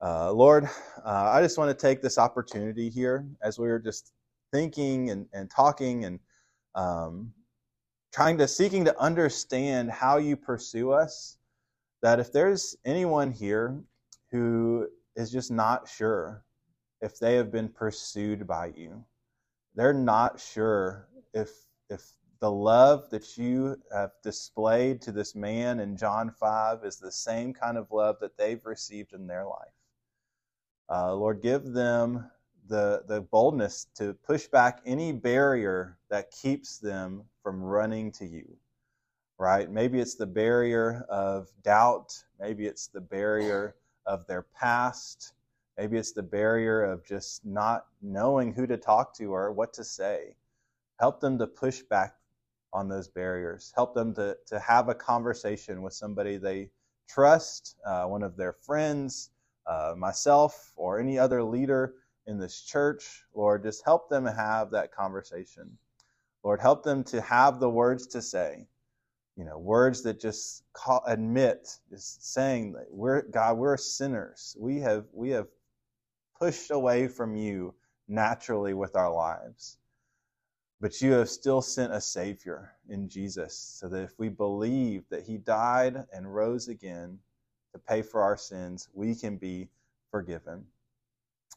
Uh, 0.00 0.30
Lord, 0.32 0.64
uh, 1.04 1.30
I 1.32 1.40
just 1.40 1.58
want 1.58 1.76
to 1.76 1.86
take 1.86 2.02
this 2.02 2.18
opportunity 2.18 2.90
here 2.90 3.26
as 3.42 3.58
we 3.58 3.66
were 3.68 3.78
just 3.78 4.12
thinking 4.52 5.10
and, 5.10 5.26
and 5.32 5.50
talking 5.50 6.04
and 6.04 6.20
um, 6.74 7.32
trying 8.16 8.38
to 8.38 8.48
seeking 8.48 8.82
to 8.82 8.98
understand 8.98 9.90
how 9.90 10.16
you 10.16 10.38
pursue 10.38 10.90
us 10.90 11.36
that 12.00 12.18
if 12.18 12.32
there's 12.32 12.74
anyone 12.86 13.30
here 13.30 13.78
who 14.30 14.88
is 15.16 15.30
just 15.30 15.50
not 15.50 15.86
sure 15.86 16.42
if 17.02 17.18
they 17.18 17.34
have 17.34 17.52
been 17.52 17.68
pursued 17.68 18.46
by 18.46 18.72
you 18.74 19.04
they're 19.74 19.92
not 19.92 20.40
sure 20.40 21.08
if 21.34 21.50
if 21.90 22.14
the 22.40 22.50
love 22.50 23.10
that 23.10 23.36
you 23.36 23.76
have 23.92 24.12
displayed 24.22 25.02
to 25.02 25.12
this 25.12 25.34
man 25.34 25.80
in 25.80 25.94
John 25.94 26.30
5 26.30 26.84
is 26.84 26.96
the 26.96 27.12
same 27.12 27.52
kind 27.52 27.76
of 27.76 27.90
love 27.90 28.16
that 28.20 28.36
they've 28.38 28.64
received 28.64 29.12
in 29.14 29.26
their 29.26 29.46
life. 29.46 29.72
Uh, 30.90 31.14
Lord, 31.14 31.40
give 31.42 31.64
them 31.64 32.30
the, 32.68 33.04
the 33.08 33.22
boldness 33.22 33.86
to 33.96 34.14
push 34.26 34.46
back 34.48 34.80
any 34.84 35.12
barrier 35.12 35.98
that 36.10 36.30
keeps 36.30 36.78
them 36.78 37.24
from 37.46 37.62
running 37.62 38.10
to 38.10 38.26
you, 38.26 38.56
right? 39.38 39.70
Maybe 39.70 40.00
it's 40.00 40.16
the 40.16 40.26
barrier 40.26 41.06
of 41.08 41.46
doubt. 41.62 42.12
Maybe 42.40 42.66
it's 42.66 42.88
the 42.88 43.00
barrier 43.00 43.76
of 44.04 44.26
their 44.26 44.42
past. 44.42 45.32
Maybe 45.78 45.96
it's 45.96 46.10
the 46.10 46.24
barrier 46.24 46.82
of 46.82 47.06
just 47.06 47.46
not 47.46 47.86
knowing 48.02 48.52
who 48.52 48.66
to 48.66 48.76
talk 48.76 49.14
to 49.18 49.32
or 49.32 49.52
what 49.52 49.72
to 49.74 49.84
say. 49.84 50.34
Help 50.98 51.20
them 51.20 51.38
to 51.38 51.46
push 51.46 51.82
back 51.82 52.16
on 52.72 52.88
those 52.88 53.06
barriers. 53.06 53.72
Help 53.76 53.94
them 53.94 54.12
to, 54.14 54.36
to 54.48 54.58
have 54.58 54.88
a 54.88 54.94
conversation 54.96 55.82
with 55.82 55.92
somebody 55.92 56.38
they 56.38 56.68
trust, 57.08 57.76
uh, 57.86 58.06
one 58.06 58.24
of 58.24 58.36
their 58.36 58.54
friends, 58.54 59.30
uh, 59.68 59.94
myself, 59.96 60.72
or 60.74 60.98
any 60.98 61.16
other 61.16 61.44
leader 61.44 61.94
in 62.26 62.40
this 62.40 62.62
church. 62.62 63.22
Lord, 63.36 63.62
just 63.62 63.84
help 63.84 64.08
them 64.10 64.26
have 64.26 64.72
that 64.72 64.90
conversation. 64.90 65.78
Lord, 66.46 66.60
help 66.60 66.84
them 66.84 67.02
to 67.02 67.20
have 67.22 67.58
the 67.58 67.68
words 67.68 68.06
to 68.06 68.22
say. 68.22 68.68
You 69.36 69.44
know, 69.44 69.58
words 69.58 70.04
that 70.04 70.20
just 70.20 70.62
call, 70.72 71.02
admit, 71.04 71.68
just 71.90 72.32
saying 72.32 72.74
that 72.74 72.86
we're 72.88 73.22
God, 73.22 73.58
we're 73.58 73.76
sinners. 73.76 74.56
We 74.56 74.78
have 74.78 75.06
we 75.12 75.30
have 75.30 75.48
pushed 76.38 76.70
away 76.70 77.08
from 77.08 77.34
you 77.34 77.74
naturally 78.06 78.74
with 78.74 78.94
our 78.94 79.12
lives. 79.12 79.78
But 80.80 81.00
you 81.00 81.14
have 81.14 81.28
still 81.28 81.62
sent 81.62 81.92
a 81.92 82.00
Savior 82.00 82.70
in 82.88 83.08
Jesus, 83.08 83.58
so 83.80 83.88
that 83.88 84.04
if 84.04 84.16
we 84.16 84.28
believe 84.28 85.02
that 85.10 85.24
He 85.24 85.38
died 85.38 86.04
and 86.12 86.32
rose 86.32 86.68
again 86.68 87.18
to 87.72 87.80
pay 87.80 88.02
for 88.02 88.22
our 88.22 88.36
sins, 88.36 88.88
we 88.94 89.16
can 89.16 89.36
be 89.36 89.68
forgiven. 90.12 90.64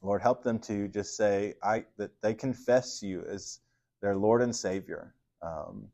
Lord, 0.01 0.23
help 0.23 0.43
them 0.43 0.57
to 0.61 0.87
just 0.87 1.15
say 1.15 1.53
I, 1.61 1.85
that 1.97 2.19
they 2.23 2.33
confess 2.33 3.03
you 3.03 3.23
as 3.29 3.59
their 4.01 4.15
Lord 4.15 4.41
and 4.41 4.55
Savior, 4.55 5.13
um, 5.41 5.87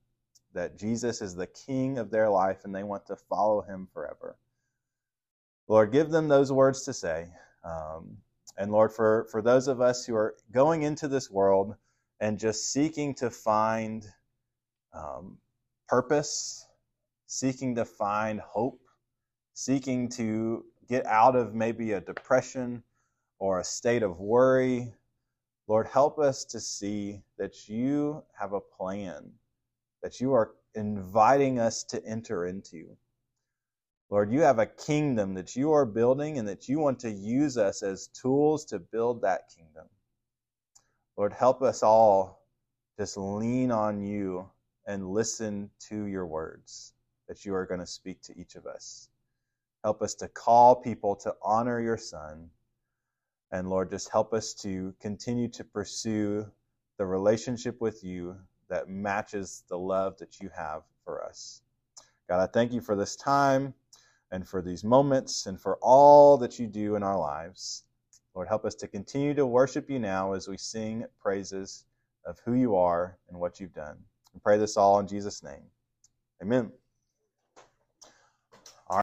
that 0.54 0.78
Jesus 0.78 1.22
is 1.22 1.36
the 1.36 1.48
King 1.48 1.98
of 1.98 2.12
their 2.12 2.30
life 2.30 2.64
and 2.64 2.74
they 2.74 2.84
want 2.84 3.06
to 3.08 3.16
follow 3.16 3.62
him 3.62 3.88
forever. 3.94 4.38
Lord, 5.68 5.92
give 5.92 6.12
them 6.12 6.28
those 6.28 6.52
words 6.52 6.84
to 6.84 6.94
say. 6.94 7.28
Um, 7.64 8.18
and 8.58 8.72
Lord, 8.72 8.92
for, 8.92 9.28
for 9.32 9.42
those 9.42 9.68
of 9.68 9.82
us 9.82 10.06
who 10.06 10.16
are 10.16 10.36
going 10.52 10.84
into 10.84 11.08
this 11.08 11.30
world 11.30 11.76
and 12.20 12.40
just 12.40 12.72
seeking 12.72 13.16
to 13.16 13.30
find 13.30 14.06
um, 14.94 15.38
purpose, 15.88 16.66
seeking 17.28 17.76
to 17.76 17.86
find 17.86 18.40
hope, 18.40 18.80
seeking 19.54 20.10
to 20.10 20.64
get 20.88 21.06
out 21.06 21.36
of 21.36 21.54
maybe 21.54 21.92
a 21.94 22.02
depression 22.02 22.84
or 23.40 23.60
a 23.60 23.64
state 23.64 24.04
of 24.04 24.20
worry. 24.20 24.94
Lord, 25.68 25.88
help 25.88 26.20
us 26.20 26.46
to 26.46 26.60
see 26.60 27.22
that 27.38 27.68
you 27.68 28.24
have 28.40 28.54
a 28.54 28.62
plan, 28.62 29.32
that 30.04 30.22
you 30.22 30.34
are 30.34 30.52
inviting 30.76 31.60
us 31.60 31.84
to 31.86 32.06
enter 32.06 32.46
into. 32.46 32.96
Lord, 34.12 34.32
you 34.32 34.42
have 34.42 34.60
a 34.60 34.68
kingdom 34.68 35.34
that 35.34 35.56
you 35.56 35.72
are 35.72 35.86
building 35.86 36.38
and 36.38 36.48
that 36.48 36.70
you 36.70 36.78
want 36.78 37.00
to 37.00 37.10
use 37.10 37.58
us 37.58 37.82
as 37.82 38.08
tools 38.08 38.66
to 38.66 38.78
build 38.78 39.22
that 39.22 39.50
kingdom. 39.56 39.88
Lord, 41.18 41.34
help 41.34 41.64
us 41.64 41.82
all 41.82 42.46
just 43.00 43.18
lean 43.18 43.72
on 43.72 44.02
you 44.02 44.50
and 44.86 45.10
listen 45.10 45.72
to 45.90 46.06
your 46.06 46.28
words 46.28 46.94
that 47.28 47.44
you 47.44 47.56
are 47.56 47.66
going 47.66 47.80
to 47.80 47.88
speak 47.88 48.22
to 48.22 48.40
each 48.40 48.56
of 48.56 48.68
us. 48.68 49.10
Help 49.84 50.04
us 50.04 50.14
to 50.16 50.28
call 50.28 50.76
people 50.76 51.16
to 51.16 51.34
honor 51.42 51.80
your 51.80 51.98
Son 51.98 52.50
and 53.52 53.70
Lord, 53.70 53.90
just 53.90 54.10
help 54.10 54.34
us 54.34 54.54
to 54.56 54.94
continue 55.00 55.48
to 55.50 55.64
pursue 55.64 56.46
the 56.98 57.06
relationship 57.06 57.80
with 57.82 58.04
you 58.04 58.36
that 58.70 58.90
matches 58.90 59.64
the 59.70 59.78
love 59.78 60.18
that 60.18 60.40
you 60.40 60.50
have 60.56 60.84
for 61.04 61.24
us. 61.24 61.62
God, 62.28 62.42
I 62.42 62.48
thank 62.48 62.74
you 62.74 62.82
for 62.82 62.96
this 62.96 63.16
time 63.16 63.74
and 64.32 64.48
for 64.48 64.62
these 64.62 64.84
moments 64.84 65.46
and 65.46 65.60
for 65.60 65.78
all 65.82 66.38
that 66.38 66.58
you 66.58 66.68
do 66.68 66.96
in 66.96 67.04
our 67.04 67.18
lives. 67.18 67.84
Lord, 68.34 68.48
help 68.48 68.66
us 68.66 68.76
to 68.76 68.88
continue 68.88 69.34
to 69.36 69.46
worship 69.46 69.90
you 69.90 70.00
now 70.00 70.34
as 70.34 70.48
we 70.48 70.58
sing 70.58 71.06
praises 71.22 71.86
of 72.26 72.40
who 72.44 72.54
you 72.54 72.76
are 72.76 73.18
and 73.30 73.40
what 73.40 73.60
you've 73.60 73.74
done. 73.74 73.98
We 74.34 74.40
pray 74.42 74.58
this 74.58 74.76
all 74.76 75.00
in 75.00 75.08
Jesus' 75.08 75.44
name. 75.44 75.64
Amen. 76.42 76.72